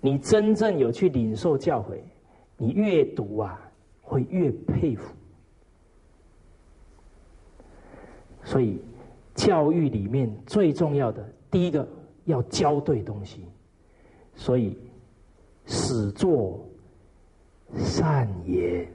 [0.00, 1.98] 你真正有去领受教诲，
[2.56, 3.60] 你越读啊，
[4.00, 5.14] 会越佩服。
[8.42, 8.80] 所以，
[9.34, 11.86] 教育里面最重要的第一个
[12.26, 13.46] 要教对东西，
[14.36, 14.78] 所以
[15.64, 16.64] 始作
[17.76, 18.86] 善也。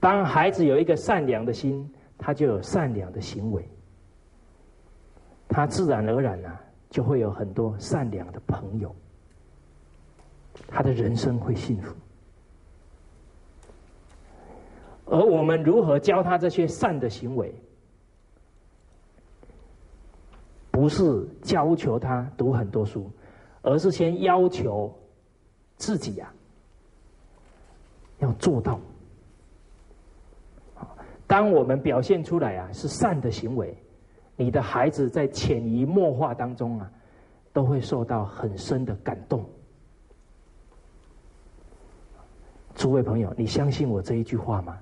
[0.00, 3.62] 当孩子有一个善良的心，他就有善良的行为，
[5.46, 6.60] 他自然而然啊。
[6.90, 8.92] 就会有很多善良的朋友，
[10.66, 11.94] 他的人生会幸福。
[15.04, 17.54] 而我们如何教他这些善的行为？
[20.80, 23.10] 不是要求他读很多书，
[23.60, 24.90] 而是先要求
[25.76, 26.32] 自己呀，
[28.20, 28.80] 要做到。
[31.26, 33.76] 当我们表现出来啊，是善的行为。
[34.36, 36.90] 你的孩子在潜移默化当中啊，
[37.52, 39.44] 都会受到很深的感动。
[42.74, 44.78] 诸位朋友，你相信我这一句话吗？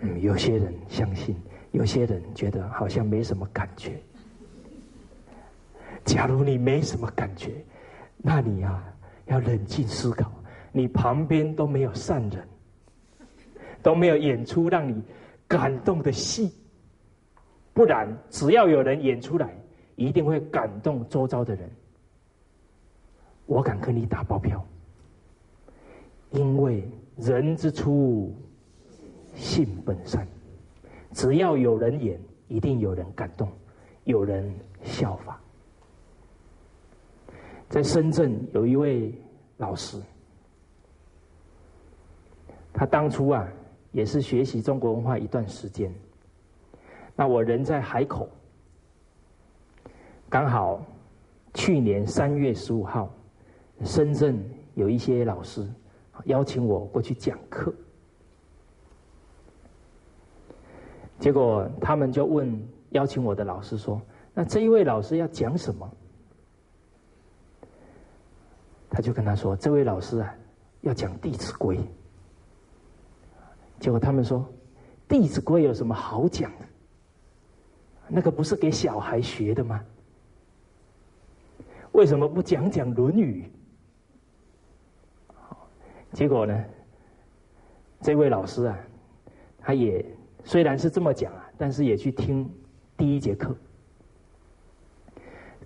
[0.00, 1.36] 嗯，有些人相信，
[1.74, 4.00] 有些人觉得好像没什么感觉。
[6.04, 7.64] 假如你没什么感觉，
[8.16, 8.80] 那你呀
[9.26, 10.30] 要冷静思考，
[10.70, 12.48] 你旁边都没有善人，
[13.82, 15.02] 都没有演出让你
[15.48, 16.54] 感动的戏。
[17.72, 19.52] 不然，只要有人演出来，
[19.96, 21.68] 一定会感动周遭的人。
[23.46, 24.64] 我敢跟你打包票，
[26.30, 28.32] 因为人之初，
[29.34, 30.24] 性本善。
[31.14, 33.48] 只要有人演，一定有人感动，
[34.02, 34.52] 有人
[34.82, 35.38] 效仿。
[37.68, 39.14] 在深圳有一位
[39.56, 39.96] 老师，
[42.72, 43.48] 他当初啊
[43.92, 45.92] 也是学习中国文化一段时间。
[47.14, 48.28] 那我人在海口，
[50.28, 50.84] 刚好
[51.54, 53.08] 去年三月十五号，
[53.84, 54.36] 深圳
[54.74, 55.64] 有一些老师
[56.24, 57.72] 邀请我过去讲课，
[61.24, 63.98] 结果他们就问邀请我的老师说
[64.36, 65.90] ：“那这一位老师要讲什么？”
[68.92, 70.34] 他就跟他说：“这位老师啊，
[70.82, 71.78] 要讲《弟子规》。”
[73.80, 74.40] 结果他们说
[75.08, 76.66] ：“《弟子规》有什么好讲的？
[78.06, 79.82] 那个不是给小孩学的吗？
[81.92, 83.50] 为什么不讲讲《论语》？”
[86.12, 86.64] 结果呢，
[88.02, 88.78] 这位老师啊，
[89.58, 90.04] 他也
[90.44, 92.48] 虽然是这么讲啊，但是也去听
[92.96, 93.56] 第一节课。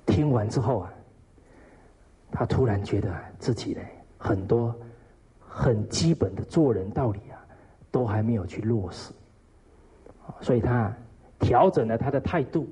[0.06, 0.92] 听完之后啊。
[2.30, 3.80] 他突然觉得自己呢，
[4.18, 4.78] 很多
[5.40, 7.40] 很基本的做人道理啊，
[7.90, 9.14] 都还没有去落实，
[10.42, 10.94] 所以他
[11.38, 12.68] 调整了他的态度，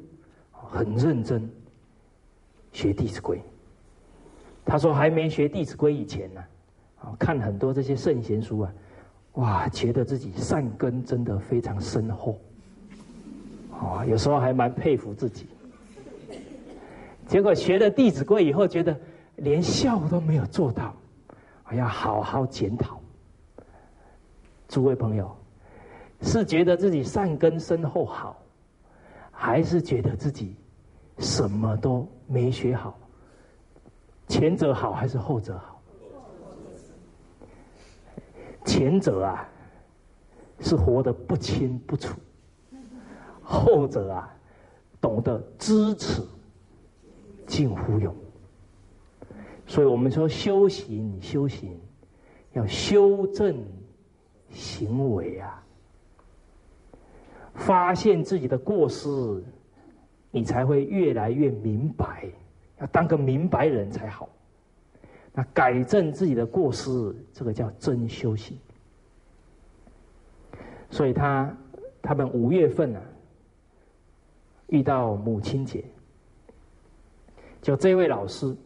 [0.52, 1.50] 很认真
[2.70, 3.38] 学《弟子规》。
[4.62, 6.44] 他说还没学《弟子规》以前呢，
[7.00, 8.72] 啊，看很多这些圣贤书啊，
[9.36, 12.38] 哇，觉得自己善根真的非常深厚，
[13.72, 15.46] 啊，有时候还蛮佩服自己。
[17.26, 18.94] 结果学了《弟子规》以后，觉得。
[19.40, 20.96] 连孝都没有做到，
[21.62, 22.98] 还要好好检讨。
[24.66, 25.36] 诸位朋友，
[26.22, 28.42] 是觉得自己善根深厚好，
[29.30, 30.56] 还是觉得自己
[31.18, 32.98] 什么都没学好？
[34.26, 35.75] 前者好还是后者好？
[38.66, 39.48] 前者啊，
[40.60, 42.14] 是活得不清不楚；
[43.40, 44.36] 后者啊，
[45.00, 46.20] 懂得知耻，
[47.46, 48.14] 近乎勇。
[49.66, 51.80] 所以我们说修行，修行
[52.52, 53.56] 要修正
[54.50, 55.62] 行为啊，
[57.54, 59.08] 发现自己的过失，
[60.30, 62.24] 你才会越来越明白。
[62.78, 64.28] 要当个明白人才好。
[65.36, 68.58] 那改正自己的过失，这个叫真修行。
[70.90, 71.56] 所以他
[72.02, 73.02] 他们五月份啊，
[74.68, 75.84] 遇到母亲节，
[77.62, 78.56] 就这位老师。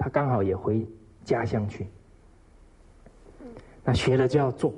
[0.00, 0.86] 他刚好也回
[1.24, 1.88] 家乡去，
[3.82, 4.72] 那学了就要做，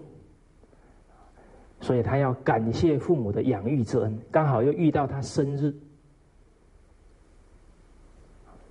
[1.78, 4.18] 所以他要感谢父母的养育之恩。
[4.30, 5.74] 刚好又遇到他生日，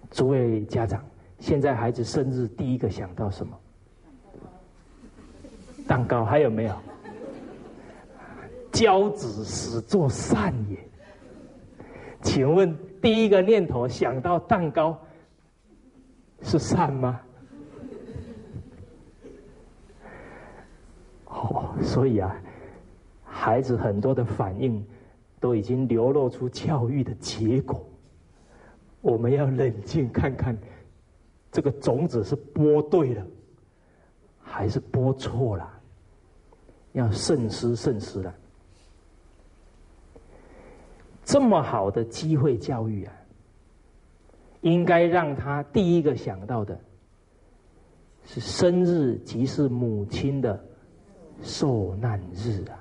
[0.10, 1.06] 诸位家长，
[1.40, 3.58] 现在孩子生日第一个想到什么？
[5.88, 6.76] 蛋糕还有没有？
[8.72, 10.78] 教子始作善也。
[12.22, 15.00] 请问第一个念头想到蛋糕？
[16.42, 17.20] 是善吗？
[21.26, 22.36] 哦，所以啊，
[23.24, 24.86] 孩子很多的反应
[25.40, 27.84] 都已经流露出教育的结果。
[29.02, 30.58] 我们要冷静看看，
[31.52, 33.26] 这个种子是播对了，
[34.42, 35.68] 还是播错了？
[36.94, 38.34] 要慎思慎思了。
[41.24, 43.14] 这么好的机会教育啊！
[44.62, 46.80] 应该让他第一个想到的，
[48.26, 50.60] 是生日即是母亲的
[51.44, 52.78] 受难日啊！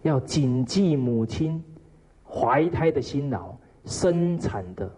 [0.00, 1.62] 要谨记母亲
[2.26, 3.54] 怀胎的辛劳、
[3.84, 4.90] 生产的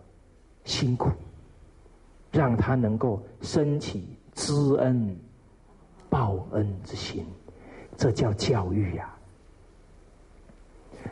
[0.64, 1.10] 辛苦，
[2.36, 5.16] 让他能够升起知恩
[6.10, 7.24] 报恩之心，
[7.96, 9.16] 这叫教育呀！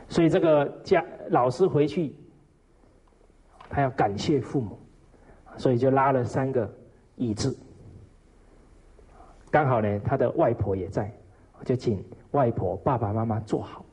[0.09, 2.14] 所以这个家老师回去。
[3.70, 4.79] 他要感谢父母，
[5.57, 6.70] 所以就拉了三个
[7.16, 7.57] 椅子。
[9.51, 11.12] 刚好呢，他的外婆也在，
[11.64, 13.85] 就请外婆、爸爸妈妈坐好。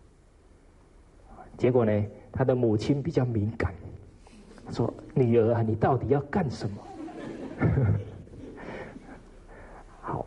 [1.57, 3.73] 结果呢，他的母亲比较敏感，
[4.69, 6.77] 说：“女儿啊，你到底要干什么？”
[10.01, 10.26] 好，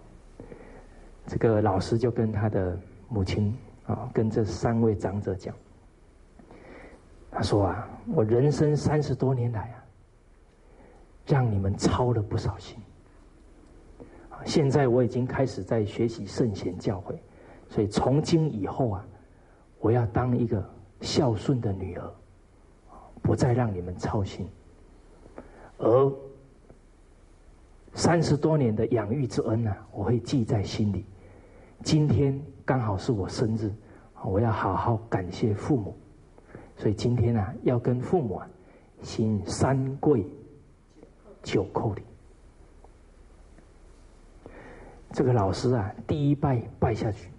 [1.27, 2.79] 这个老师就跟他的
[3.09, 3.57] 母亲
[3.87, 5.55] 啊，跟这三位长者讲。
[7.31, 9.85] 他说啊，我人生三十多年来啊，
[11.27, 12.79] 让你们操了不少心。
[14.45, 17.17] 现在我已经开始在学习圣贤教诲，
[17.69, 19.05] 所以从今以后啊，
[19.81, 20.63] 我要当一个
[21.01, 22.11] 孝顺的女儿，
[23.23, 24.49] 不再让你们操心。
[25.79, 26.13] 而
[27.95, 31.05] 三十多年的养育之恩呢，我会记在心里。
[31.83, 33.73] 今天刚好是我生日，
[34.25, 35.97] 我要好好感谢父母。
[36.77, 38.49] 所以今天呢，要跟父母啊
[39.03, 40.27] 行三跪
[41.43, 42.03] 九叩礼。
[45.13, 47.31] 这个老师啊，第一拜拜下去，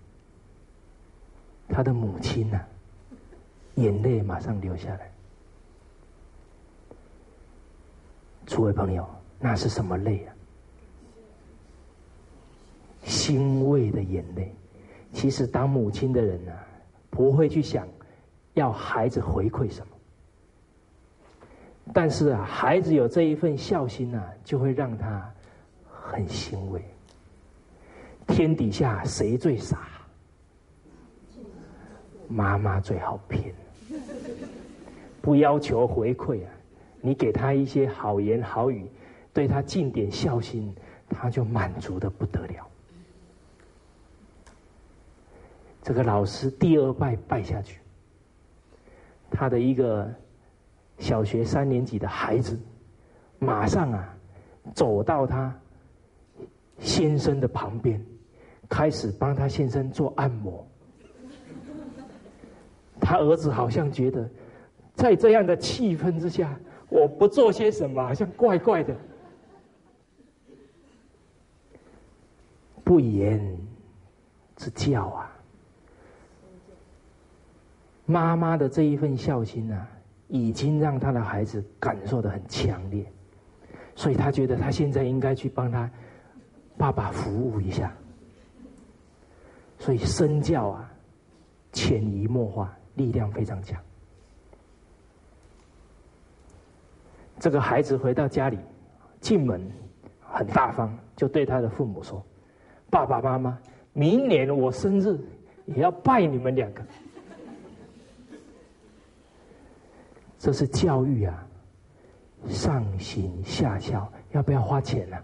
[1.68, 2.62] 他的母亲呢，
[3.76, 5.12] 眼泪马上流下来。
[8.46, 9.06] 诸位朋友，
[9.40, 10.35] 那是什么泪啊？
[13.06, 14.54] 欣慰的眼泪。
[15.14, 16.52] 其实，当母亲的人呢，
[17.10, 17.88] 不会去想
[18.54, 19.94] 要孩子回馈什么。
[21.94, 25.32] 但是啊，孩子有这一份孝心呢，就会让他
[25.90, 26.84] 很欣慰。
[28.28, 29.88] 天底下谁最傻？
[32.28, 33.54] 妈妈最好骗。
[35.22, 36.52] 不要求回馈啊，
[37.02, 38.86] 你给他一些好言好语，
[39.32, 40.76] 对他尽点孝心，
[41.08, 42.68] 他就满足的不得了。
[45.86, 47.80] 这个老师第二拜拜下去，
[49.32, 50.12] 他的一个。
[50.98, 52.58] 小学三年级的孩子，
[53.38, 54.18] 马上啊，
[54.74, 55.54] 走到他
[56.80, 58.02] 先生的旁边，
[58.70, 60.66] 开始帮他先生做按摩。
[62.98, 64.26] 他儿子好像觉得，
[64.94, 66.58] 在这样的气氛之下，
[66.88, 68.96] 我不做些什么，好像怪怪的。
[72.86, 73.58] 不言
[74.56, 75.35] 之教啊，
[78.06, 79.88] 妈妈的这一份孝心啊。
[80.28, 83.06] 已经让他的孩子感受的很强烈，
[83.94, 85.88] 所以他觉得他现在应该去帮他
[86.80, 87.96] 爸爸服务一下。
[89.78, 90.92] 所以身教啊，
[91.72, 93.80] 潜移默化，力量非常强。
[97.38, 98.58] 这个孩子回到家里，
[99.22, 99.62] 进门
[100.28, 102.26] 很大方，就对他的父母说
[102.90, 103.60] ：“爸爸妈妈，
[103.94, 105.20] 明年我生日
[105.66, 106.84] 也要拜你们两个。”
[110.46, 111.48] 这是教育啊，
[112.48, 115.18] 上行下效，要不要花钱呢？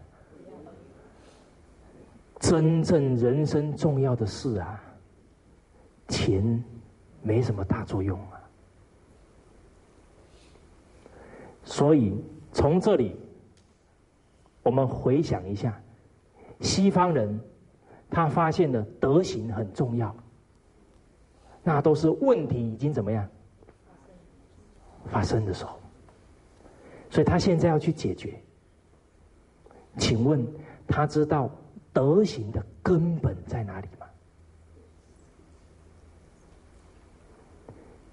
[2.40, 4.84] 真正人生重要的事啊，
[6.08, 6.64] 钱
[7.22, 8.42] 没什么大作用啊。
[11.64, 12.20] 所以
[12.52, 13.16] 从这里，
[14.64, 15.80] 我们回想一下，
[16.62, 17.40] 西方人
[18.10, 20.16] 他发现的德行很重要，
[21.62, 23.30] 那都是问题已经怎么样？
[25.10, 25.80] 发生的时候，
[27.10, 28.40] 所以他现在要去解决。
[29.98, 30.46] 请问
[30.88, 31.50] 他知道
[31.92, 34.08] 德行的根本在哪里吗？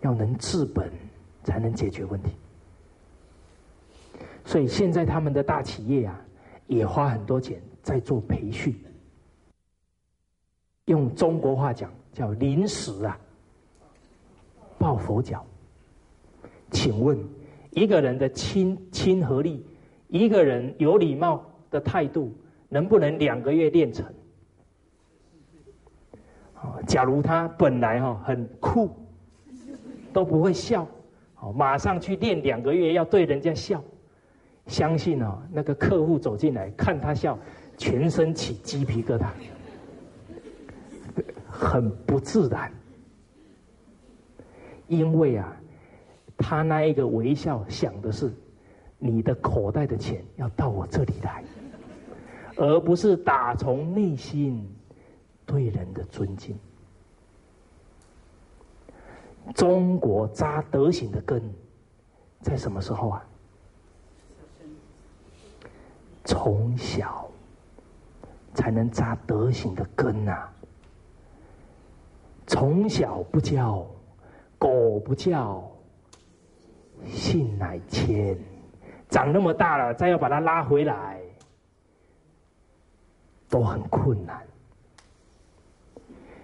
[0.01, 0.91] 要能治本，
[1.45, 2.31] 才能解决问题。
[4.45, 6.21] 所以现在他们的大企业啊，
[6.67, 8.75] 也花很多钱在做培训。
[10.87, 13.19] 用中国话讲，叫临时啊，
[14.79, 15.45] 抱佛脚。
[16.71, 17.19] 请问，
[17.71, 19.65] 一个人的亲亲和力，
[20.09, 22.33] 一个人有礼貌的态度，
[22.69, 24.07] 能不能两个月练成？
[26.87, 28.91] 假如他本来哈很酷，
[30.13, 30.87] 都不会笑，
[31.35, 33.83] 好，马上去练两个月，要对人家笑，
[34.67, 37.39] 相信哦，那个客户走进来看他笑，
[37.77, 39.27] 全身起鸡皮疙瘩，
[41.49, 42.71] 很不自然，
[44.87, 45.57] 因为啊。
[46.39, 48.33] 他那一个微笑，想的是
[48.97, 51.45] 你的口袋的钱要到我这里来，
[52.57, 54.67] 而不是打从内心
[55.45, 56.57] 对人的尊敬。
[59.55, 61.43] 中国扎德行的根
[62.41, 63.25] 在什么时候啊？
[66.25, 67.29] 从小
[68.55, 70.49] 才能扎德行的根呐。
[72.47, 73.87] 从小不教，
[74.59, 75.69] 狗不叫。
[77.07, 78.37] 信乃迁，
[79.09, 81.21] 长那么大了，再要把它拉回来，
[83.49, 84.43] 都很困难。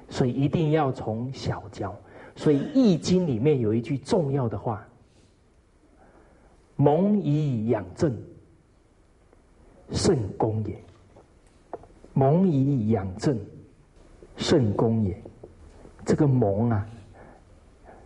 [0.08, 1.94] 所以一定要从小教。
[2.36, 4.86] 所以《易经》里面有一句重要的话
[6.76, 8.16] ：“蒙以养正，
[9.92, 10.76] 圣功也。”
[12.12, 13.38] 蒙以养正，
[14.36, 15.20] 圣功也。
[16.04, 16.86] 这个蒙啊，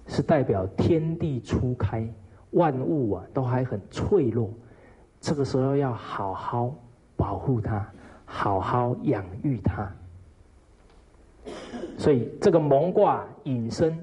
[0.07, 2.07] 是代表天地初开。
[2.53, 4.51] 万物啊，都还很脆弱，
[5.21, 6.75] 这个时候要好好
[7.17, 7.87] 保护它，
[8.25, 9.93] 好好养育它。
[11.99, 13.99] 所以这个蒙卦引申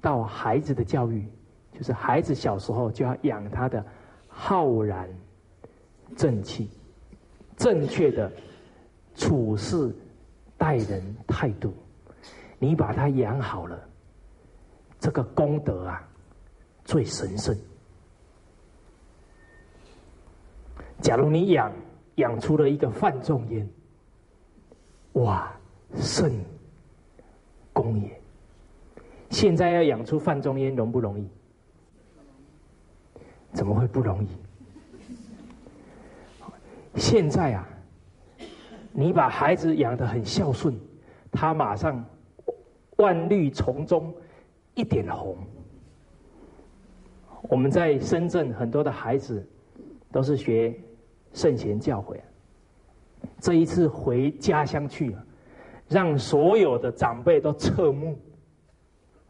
[0.00, 1.26] 到孩子的教育，
[1.72, 3.84] 就是孩子小时候就要养他的
[4.28, 5.08] 浩然
[6.16, 6.70] 正气，
[7.56, 8.30] 正确的
[9.14, 9.94] 处事
[10.56, 11.72] 待人态度。
[12.58, 13.78] 你把他养好了，
[15.00, 16.08] 这个功德啊。
[16.84, 17.56] 最神圣。
[21.00, 21.72] 假如你养
[22.16, 23.68] 养出了一个范仲淹，
[25.14, 25.52] 哇，
[25.96, 26.32] 圣
[27.72, 28.20] 公也，
[29.30, 31.28] 现在要养出范仲淹容不容易？
[33.52, 34.28] 怎么会不容易？
[36.96, 37.68] 现在啊，
[38.92, 40.78] 你把孩子养得很孝顺，
[41.30, 42.04] 他马上
[42.96, 44.14] 万绿丛中
[44.74, 45.36] 一点红。
[47.42, 49.44] 我们在深圳很多的孩子
[50.10, 50.74] 都是学
[51.32, 52.16] 圣贤教诲，
[53.40, 55.14] 这一次回家乡去，
[55.88, 58.18] 让所有的长辈都侧目。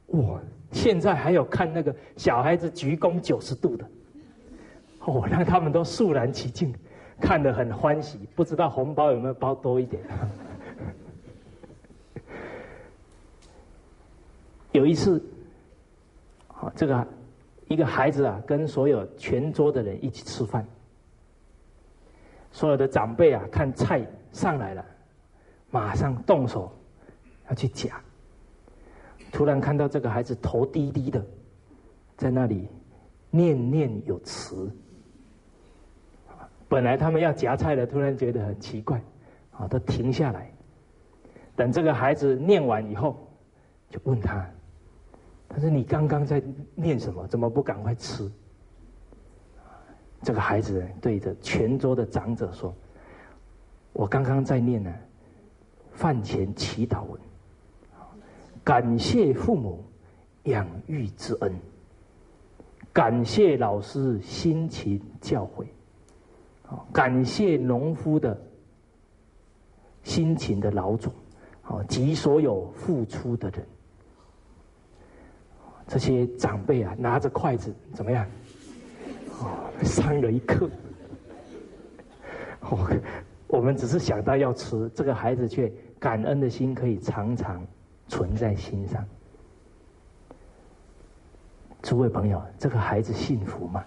[0.08, 0.40] 哇！
[0.70, 3.84] 现在还有看那个小孩子鞠躬九十度的，
[5.00, 6.74] 哦，让他们都肃然起敬，
[7.20, 8.20] 看得很欢喜。
[8.34, 10.02] 不知道红包有没有包多一点？
[14.72, 15.22] 有一次，
[16.46, 17.06] 好，这个
[17.68, 20.66] 一个孩子啊，跟所有全桌的人一起吃饭，
[22.50, 24.84] 所有的长辈啊，看菜上来了，
[25.70, 26.70] 马上动手
[27.48, 28.00] 要去夹。
[29.30, 31.24] 突然看到这个孩子头低低的，
[32.16, 32.68] 在那里
[33.30, 34.70] 念念有词。
[36.68, 39.02] 本来他们要夹菜的，突然觉得很奇怪，
[39.52, 40.50] 啊，都停下来。
[41.56, 43.28] 等这个孩子念完以后，
[43.88, 44.46] 就问他
[45.52, 46.42] ：“他说你刚刚在
[46.74, 47.26] 念什么？
[47.28, 48.30] 怎么不赶快吃？”
[50.22, 52.74] 这个孩子对着全桌的长者说
[53.92, 54.92] ：“我刚刚在念呢，
[55.90, 57.20] 饭前祈祷文。”
[58.64, 59.84] 感谢父母
[60.44, 61.52] 养育之恩，
[62.92, 65.66] 感谢老师辛勤教诲，
[66.92, 68.40] 感谢农夫的
[70.04, 71.12] 辛勤的劳种，
[71.62, 73.66] 啊及所有付出的人。
[75.92, 78.26] 这些长辈啊，拿着筷子怎么样？
[79.40, 80.70] 哦，上了一课。
[82.60, 82.88] 哦，
[83.46, 87.62] 我们只是想到要吃，这个孩子却感恩的心可以常常。
[88.08, 89.02] 存在心上，
[91.80, 93.82] 诸位朋友，这个孩子幸福吗？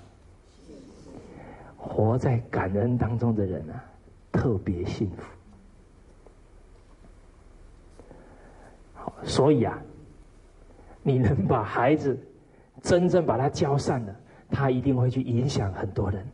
[1.78, 3.84] 活在感恩当中的人啊，
[4.32, 5.24] 特别幸福。
[8.96, 9.80] 好，所以啊，
[11.08, 12.18] 你能把孩子
[12.82, 14.16] 真正把他教善了，
[14.50, 16.26] 他一定会去影响很多人，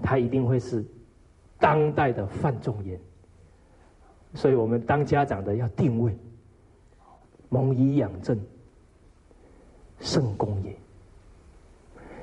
[0.00, 0.84] 他一定会是
[1.58, 2.96] 当代的范仲淹。
[4.32, 6.16] 所以我们当家长的要定位。
[7.48, 8.38] 蒙以养正，
[10.00, 10.76] 圣功也。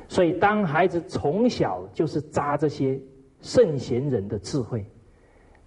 [0.08, 3.00] 所以，当孩子从小就是扎这些
[3.42, 4.86] 圣贤人的智慧，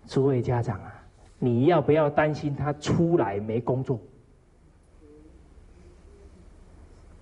[0.07, 1.03] 诸位家长啊，
[1.39, 3.99] 你要不要担心他出来没工作？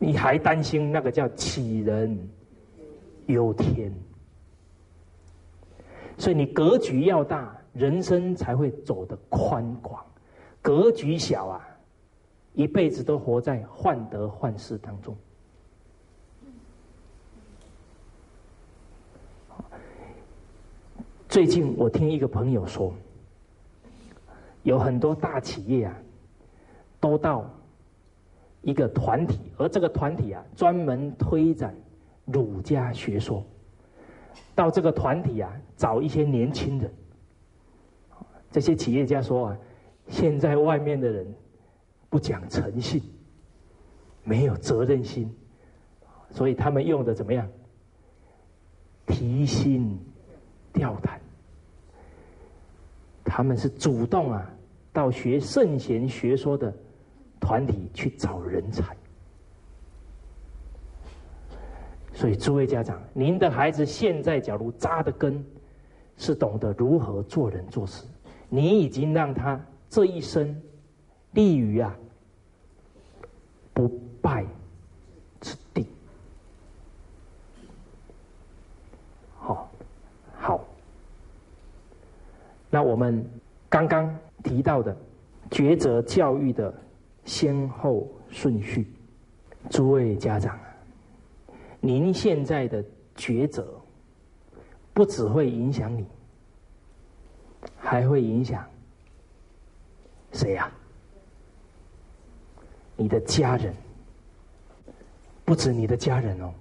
[0.05, 2.29] 你还担心那个叫杞人
[3.27, 3.91] 忧天？
[6.19, 10.05] 所以，你格局要大，人生才会走得宽广；
[10.61, 11.69] 格局小啊。
[12.53, 15.17] 一辈子都活在患得患失当中。
[21.29, 22.95] 最近我听一个朋友说，
[24.63, 25.97] 有很多大企业啊，
[27.01, 27.51] 都到
[28.65, 31.75] 一个团体，而这个团体啊，专门推展
[32.25, 33.45] 儒家学说。
[34.55, 36.93] 到这个团体啊，找一些年轻人。
[38.51, 39.59] 这些企业家说啊，
[40.09, 41.27] 现在外面的人。
[42.11, 43.03] 不讲诚信，
[44.23, 45.29] 没有责任心，
[46.31, 47.45] 所以他们用的怎么样？
[49.09, 49.99] 提心
[50.73, 51.21] 吊胆，
[53.25, 54.49] 他们是主动啊，
[54.93, 56.73] 到学圣贤学说的
[57.45, 58.97] 团体去找人才。
[62.15, 65.45] 所以诸位家长，您的孩子现在假如扎的根
[66.17, 68.07] 是懂得如何做人做事，
[68.49, 70.59] 你已经让他这一生
[71.33, 71.95] 立于啊。
[73.75, 73.89] 不
[74.23, 74.47] 败
[75.41, 75.85] 之地。
[79.37, 79.69] 好，
[80.39, 80.65] 好。
[82.71, 83.29] 那我们
[83.69, 84.97] 刚刚提到的
[85.51, 86.73] 抉择教育的
[87.25, 88.87] 先后顺序，
[89.71, 90.59] 诸位家长，
[91.81, 92.85] 您现在的
[93.17, 93.81] 抉择
[94.93, 96.05] 不只会影响你，
[97.79, 98.65] 还会影响
[100.33, 100.71] 谁呀？
[102.97, 103.75] 你的家人，
[105.45, 106.53] 不止你的家人哦，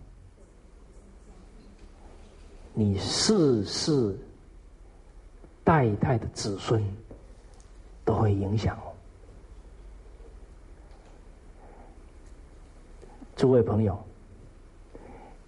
[2.73, 4.17] 你世世
[5.63, 6.81] 代代的子孙
[8.05, 8.92] 都会影响哦。
[13.43, 14.01] 诸位朋友，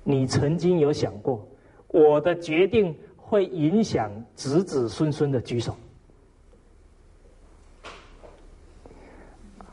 [0.03, 1.47] 你曾经有想过
[1.87, 5.73] 我的决定会影响子子孙孙的举手？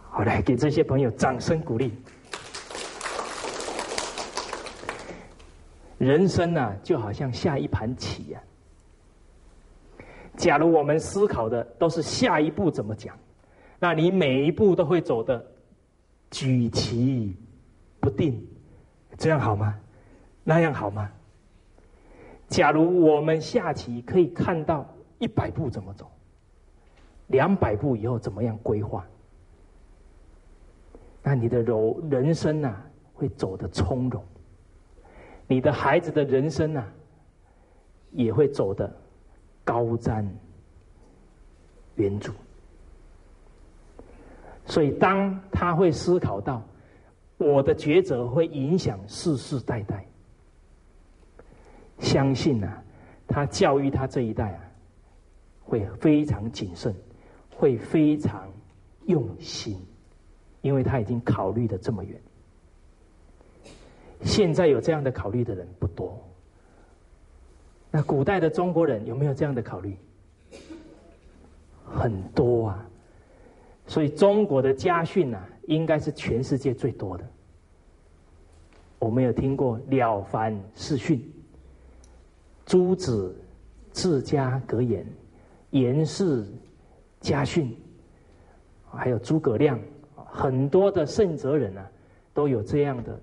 [0.09, 1.93] 好，来给这些朋友掌声鼓励。
[5.99, 8.41] 人生呢，就好像下一盘棋呀。
[10.37, 13.19] 假如我们思考的都是下一步怎么讲，
[13.81, 15.45] 那你每一步都会走的
[16.31, 17.35] 举棋
[18.03, 18.45] 不定，
[19.17, 19.79] 这样好吗？
[20.43, 21.09] 那样好吗？
[22.49, 24.85] 假如我们下棋可以看到
[25.21, 26.11] 一百步怎么走，
[27.29, 29.07] 两百步以后怎么样规划，
[31.23, 32.77] 那你的柔人生呐
[33.15, 34.23] 会走得从容。
[35.47, 36.85] 你的孩子的人生啊，
[38.11, 38.93] 也会走得
[39.63, 40.27] 高瞻
[41.95, 42.33] 远瞩。
[44.67, 46.63] 所以，当他会思考到
[47.39, 50.07] 我的抉择会影响世世代代，
[51.99, 52.83] 相信啊，
[53.27, 54.61] 他教育他这一代啊，
[55.65, 56.95] 会非常谨慎，
[57.57, 58.49] 会非常
[59.07, 59.81] 用心，
[60.61, 62.21] 因为他已经考虑的这么远。
[64.23, 66.17] 现在有这样的考虑的人不多。
[67.91, 69.97] 那古代的中国人有没有这样的考虑？
[71.85, 72.89] 很多啊，
[73.87, 77.25] 所以中国的家训呐，应该是全世界最多的。
[78.99, 81.19] 我们有听过《了凡四训》，
[82.65, 83.35] 朱子
[83.93, 85.07] 治家格言，
[85.71, 86.47] 严氏
[87.21, 87.77] 家训，
[88.91, 89.79] 还有诸葛亮，
[90.15, 91.91] 很多的圣哲人啊，
[92.33, 93.21] 都有这样的。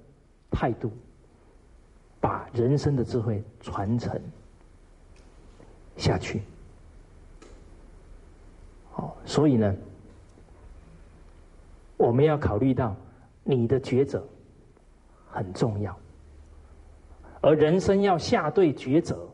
[0.51, 0.91] 态度，
[2.19, 4.19] 把人生的智慧传承
[5.95, 6.41] 下去。
[8.89, 9.75] 好，所以呢，
[11.99, 12.95] 我们要考虑到
[13.43, 14.25] 你的抉择
[15.29, 15.99] 很重要，
[17.41, 19.27] 而人生要下对抉择，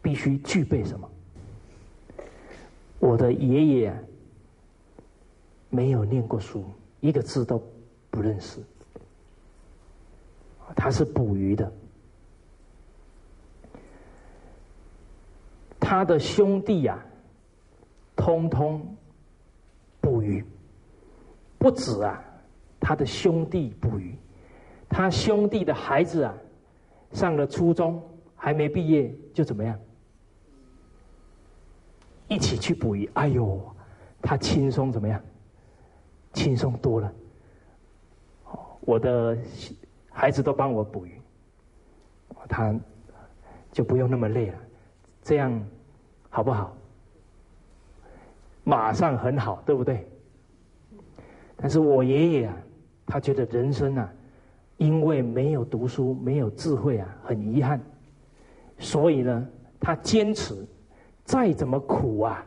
[0.00, 1.10] 必须具备什么？
[2.98, 4.04] 我的爷爷
[5.68, 6.64] 没有念过书，
[7.00, 7.62] 一个字都
[8.10, 8.60] 不认识。
[10.74, 11.70] 他是捕鱼的，
[15.78, 16.98] 他的兄弟呀，
[18.16, 18.96] 通通，
[21.64, 22.22] 不止啊，
[22.78, 24.14] 他的兄弟捕鱼，
[24.86, 26.34] 他兄弟的孩子啊，
[27.12, 28.06] 上了初中
[28.36, 29.74] 还没毕业就怎么样，
[32.28, 33.58] 一起去捕鱼，哎呦，
[34.20, 35.18] 他轻松怎么样，
[36.34, 37.10] 轻松多了，
[38.82, 39.34] 我的。
[40.10, 41.18] 孩子都帮我捕鱼，
[42.46, 42.72] 他
[43.72, 44.58] 就不用那么累了，
[45.22, 45.66] 这样
[46.28, 46.76] 好不好？
[48.64, 50.06] 马上很好，对不对？
[51.56, 52.56] 但是我爷爷啊，
[53.06, 54.12] 他觉得人生啊，
[54.76, 57.80] 因为没有读书，没有智慧啊，很遗憾，
[58.78, 59.48] 所以呢，
[59.80, 60.54] 他坚持
[61.24, 62.44] 再怎么苦啊，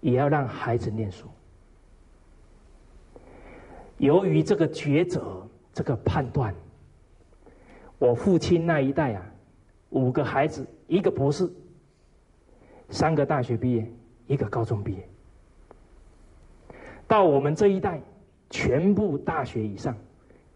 [0.00, 1.26] 也要让孩子念书。
[3.98, 5.46] 由于这个抉择。
[5.72, 6.52] 这个判断，
[7.96, 9.24] 我父亲那一代啊，
[9.90, 11.48] 五个孩子，一个博士，
[12.88, 13.88] 三个大学毕业，
[14.26, 15.08] 一个高中毕业。
[17.10, 18.00] 到我们这一代，
[18.50, 19.96] 全部大学以上，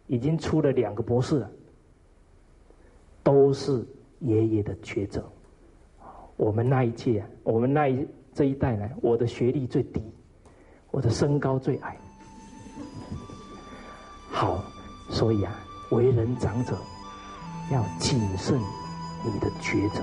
[0.06, 1.50] 已经出了两个博士了，
[3.24, 3.84] 都是
[4.20, 5.28] 爷爷的抉择。
[6.36, 10.00] 我们那一届，啊我们那一这一代呢，我的学历最低，
[10.92, 11.98] 我的身高最矮。
[14.30, 14.62] 好。
[15.10, 15.52] 所以啊，
[15.90, 16.74] 为人长者
[17.70, 20.02] 要谨慎你的抉择，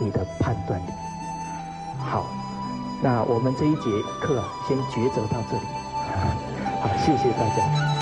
[0.00, 0.90] 你的判断力。
[1.98, 2.26] 好，
[3.02, 3.90] 那我们这一节
[4.20, 5.62] 课啊，先抉择到这里。
[6.80, 7.93] 好，谢谢大家。